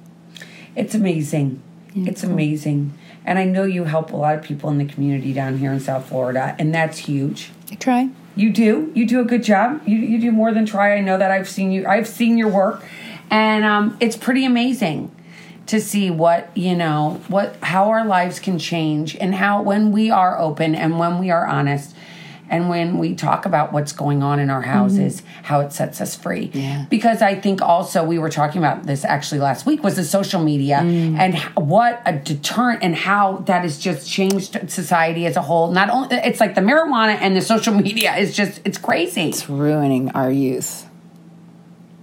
It's 0.75 0.93
amazing. 0.93 1.61
Yeah, 1.93 2.09
it's 2.09 2.21
cool. 2.21 2.31
amazing. 2.31 2.93
And 3.25 3.39
I 3.39 3.45
know 3.45 3.63
you 3.63 3.85
help 3.85 4.11
a 4.11 4.15
lot 4.15 4.35
of 4.35 4.43
people 4.43 4.69
in 4.69 4.77
the 4.77 4.85
community 4.85 5.33
down 5.33 5.57
here 5.57 5.71
in 5.71 5.79
South 5.79 6.07
Florida, 6.07 6.55
and 6.59 6.73
that's 6.73 6.99
huge. 6.99 7.51
I 7.71 7.75
try. 7.75 8.09
You 8.35 8.51
do. 8.51 8.91
You 8.95 9.05
do 9.05 9.19
a 9.19 9.25
good 9.25 9.43
job. 9.43 9.81
You, 9.85 9.97
you 9.97 10.19
do 10.19 10.31
more 10.31 10.53
than 10.53 10.65
try. 10.65 10.95
I 10.95 11.01
know 11.01 11.17
that 11.17 11.29
I've 11.29 11.49
seen 11.49 11.71
you. 11.71 11.85
I've 11.85 12.07
seen 12.07 12.37
your 12.37 12.47
work, 12.47 12.83
and 13.29 13.65
um, 13.65 13.97
it's 13.99 14.17
pretty 14.17 14.45
amazing 14.45 15.15
to 15.69 15.79
see 15.79 16.09
what 16.09 16.49
you 16.57 16.75
know 16.75 17.21
what 17.27 17.55
how 17.57 17.89
our 17.89 18.03
lives 18.03 18.39
can 18.39 18.57
change 18.57 19.15
and 19.15 19.35
how 19.35 19.61
when 19.61 19.91
we 19.91 20.09
are 20.09 20.39
open 20.39 20.73
and 20.73 20.97
when 20.97 21.19
we 21.19 21.29
are 21.29 21.45
honest 21.45 21.95
and 22.49 22.67
when 22.67 22.97
we 22.97 23.13
talk 23.13 23.45
about 23.45 23.71
what's 23.71 23.91
going 23.91 24.23
on 24.23 24.39
in 24.39 24.49
our 24.49 24.63
houses 24.63 25.21
mm-hmm. 25.21 25.43
how 25.43 25.59
it 25.59 25.71
sets 25.71 26.01
us 26.01 26.15
free 26.15 26.49
yeah. 26.55 26.87
because 26.89 27.21
i 27.21 27.35
think 27.35 27.61
also 27.61 28.03
we 28.03 28.17
were 28.17 28.31
talking 28.31 28.57
about 28.57 28.83
this 28.87 29.05
actually 29.05 29.39
last 29.39 29.67
week 29.67 29.83
was 29.83 29.95
the 29.95 30.03
social 30.03 30.43
media 30.43 30.77
mm. 30.77 31.15
and 31.19 31.37
what 31.67 32.01
a 32.07 32.13
deterrent 32.13 32.81
and 32.81 32.95
how 32.95 33.37
that 33.45 33.61
has 33.61 33.77
just 33.77 34.09
changed 34.09 34.57
society 34.71 35.27
as 35.27 35.35
a 35.35 35.41
whole 35.41 35.71
not 35.71 35.91
only 35.91 36.15
it's 36.17 36.39
like 36.39 36.55
the 36.55 36.61
marijuana 36.61 37.15
and 37.21 37.35
the 37.35 37.41
social 37.41 37.75
media 37.75 38.15
is 38.15 38.35
just 38.35 38.59
it's 38.65 38.79
crazy 38.79 39.29
it's 39.29 39.47
ruining 39.47 40.09
our 40.11 40.31
youth 40.31 40.88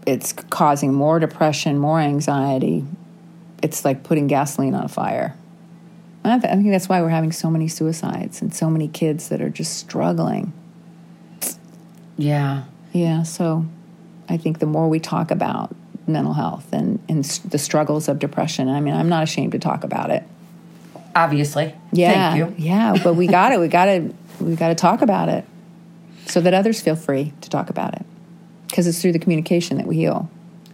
it's 0.07 0.33
causing 0.33 0.95
more 0.95 1.19
depression 1.19 1.79
more 1.79 2.01
anxiety 2.01 2.85
it's 3.62 3.85
like 3.85 4.03
putting 4.03 4.27
gasoline 4.27 4.75
on 4.75 4.85
a 4.85 4.88
fire. 4.88 5.37
I 6.25 6.38
think 6.38 6.71
that's 6.71 6.88
why 6.88 7.03
we're 7.03 7.09
having 7.09 7.31
so 7.31 7.51
many 7.51 7.69
suicides 7.69 8.42
and 8.42 8.53
so 8.53 8.69
many 8.69 8.88
kids 8.88 9.29
that 9.29 9.40
are 9.40 9.49
just 9.49 9.77
struggling. 9.79 10.53
Yeah. 12.16 12.64
Yeah. 12.92 13.23
So 13.23 13.64
I 14.29 14.37
think 14.37 14.59
the 14.59 14.66
more 14.66 14.88
we 14.88 14.99
talk 14.99 15.31
about 15.31 15.75
mental 16.09 16.33
health 16.33 16.73
and, 16.73 16.99
and 17.09 17.25
the 17.25 17.59
struggles 17.59 18.09
of 18.09 18.19
depression, 18.19 18.69
I 18.69 18.81
mean, 18.81 18.95
I'm 18.95 19.09
not 19.09 19.23
ashamed 19.23 19.53
to 19.53 19.61
talk 19.61 19.85
about 19.85 20.11
it. 20.11 20.25
Obviously. 21.14 21.75
Yeah. 21.92 22.51
Yeah. 22.57 22.97
But 23.03 23.14
we 23.14 23.29
got 23.29 23.53
it. 23.53 23.61
We 23.61 23.69
got 23.69 23.85
to, 23.85 24.12
we 24.40 24.57
got 24.57 24.69
to 24.69 24.75
talk 24.75 25.03
about 25.03 25.29
it 25.29 25.45
so 26.27 26.40
that 26.40 26.55
others 26.55 26.81
feel 26.81 26.97
free 26.97 27.35
to 27.40 27.51
talk 27.51 27.71
about 27.71 27.95
it 27.95 28.05
because 28.67 28.87
it's 28.87 29.01
through 29.01 29.13
the 29.13 29.19
communication 29.19 29.77
that 29.79 29.87
we 29.87 29.97
heal. 29.97 30.31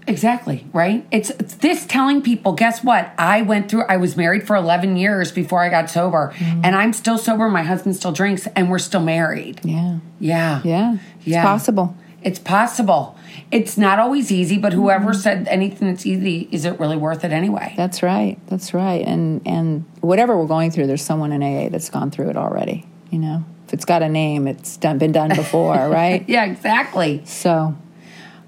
Exactly, 0.06 0.66
right? 0.72 1.06
It's, 1.12 1.30
it's, 1.30 1.54
this 1.54 1.86
telling 1.86 2.22
people, 2.22 2.52
guess 2.52 2.82
what? 2.82 3.12
I 3.18 3.42
went 3.42 3.70
through, 3.70 3.84
I 3.84 3.98
was 3.98 4.16
married 4.16 4.46
for 4.46 4.56
11 4.56 4.96
years 4.96 5.30
before 5.30 5.62
I 5.62 5.68
got 5.68 5.90
sober, 5.90 6.32
mm. 6.36 6.60
and 6.64 6.74
I'm 6.74 6.92
still 6.92 7.18
sober. 7.18 7.48
My 7.48 7.62
husband 7.62 7.94
still 7.94 8.10
drinks, 8.10 8.48
and 8.56 8.68
we're 8.68 8.80
still 8.80 9.02
married. 9.02 9.60
Yeah. 9.62 9.98
Yeah. 10.18 10.60
Yeah. 10.64 10.96
It's 11.18 11.28
yeah. 11.28 11.44
possible. 11.44 11.96
It's 12.22 12.38
possible. 12.38 13.16
It's 13.50 13.76
not 13.76 13.98
always 13.98 14.32
easy, 14.32 14.58
but 14.58 14.72
whoever 14.72 15.10
mm 15.10 15.22
said 15.22 15.46
anything 15.48 15.88
that's 15.88 16.06
easy, 16.06 16.48
is 16.50 16.64
it 16.64 16.80
really 16.80 16.96
worth 16.96 17.24
it 17.24 17.32
anyway? 17.32 17.74
That's 17.76 18.02
right. 18.02 18.38
That's 18.48 18.74
right. 18.74 19.06
And 19.06 19.40
and 19.46 19.84
whatever 20.00 20.36
we're 20.36 20.46
going 20.46 20.70
through, 20.70 20.86
there's 20.86 21.02
someone 21.02 21.32
in 21.32 21.42
AA 21.42 21.68
that's 21.68 21.90
gone 21.90 22.10
through 22.10 22.30
it 22.30 22.36
already. 22.36 22.86
You 23.10 23.18
know, 23.18 23.44
if 23.66 23.74
it's 23.74 23.84
got 23.84 24.02
a 24.02 24.08
name, 24.08 24.46
it's 24.46 24.76
done 24.76 24.98
been 24.98 25.12
done 25.12 25.30
before, 25.34 25.74
right? 25.88 26.24
yeah, 26.28 26.44
exactly. 26.44 27.22
So 27.24 27.76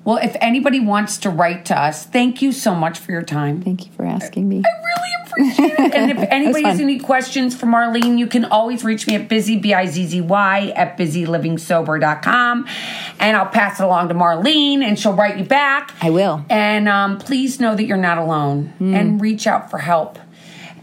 well, 0.05 0.19
if 0.19 0.37
anybody 0.41 0.81
wants 0.81 1.17
to 1.19 1.31
write 1.31 1.65
to 1.67 1.81
us, 1.81 2.05
thank 2.05 2.43
you 2.43 2.53
so 2.53 2.75
much 2.75 2.99
for 2.99 3.11
your 3.11 3.23
time. 3.23 3.63
Thank 3.63 3.87
you 3.87 3.93
for 3.93 4.05
asking 4.05 4.47
me. 4.49 4.63
I 4.65 4.69
really 4.69 5.25
appreciate 5.27 5.79
it. 5.79 5.95
And 5.95 6.11
if 6.11 6.19
anybody 6.31 6.63
has 6.65 6.79
any 6.79 6.99
questions 6.99 7.57
for 7.57 7.65
Marlene, 7.65 8.19
you 8.19 8.27
can 8.27 8.45
always 8.45 8.85
reach 8.85 9.07
me 9.07 9.15
at 9.15 9.31
busy, 9.31 9.57
B-I-Z-Z-Y, 9.57 10.73
at 10.77 10.99
bizzylivingsober.com. 10.99 12.67
And 13.19 13.37
I'll 13.37 13.47
pass 13.47 13.81
it 13.81 13.85
along 13.85 14.09
to 14.09 14.15
Marlene, 14.15 14.83
and 14.83 14.99
she'll 14.99 15.15
write 15.15 15.39
you 15.39 15.45
back. 15.45 15.95
I 16.03 16.11
will. 16.11 16.45
And 16.51 16.87
um, 16.87 17.17
please 17.19 17.59
know 17.59 17.75
that 17.75 17.85
you're 17.85 17.97
not 17.97 18.19
alone, 18.19 18.75
mm. 18.79 18.95
and 18.95 19.23
reach 19.23 19.47
out 19.47 19.71
for 19.71 19.79
help. 19.79 20.19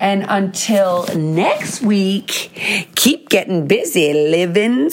And 0.01 0.25
until 0.27 1.05
next 1.15 1.83
week, 1.83 2.49
keep 2.95 3.29
getting 3.29 3.67
busy 3.67 4.11
living. 4.11 4.89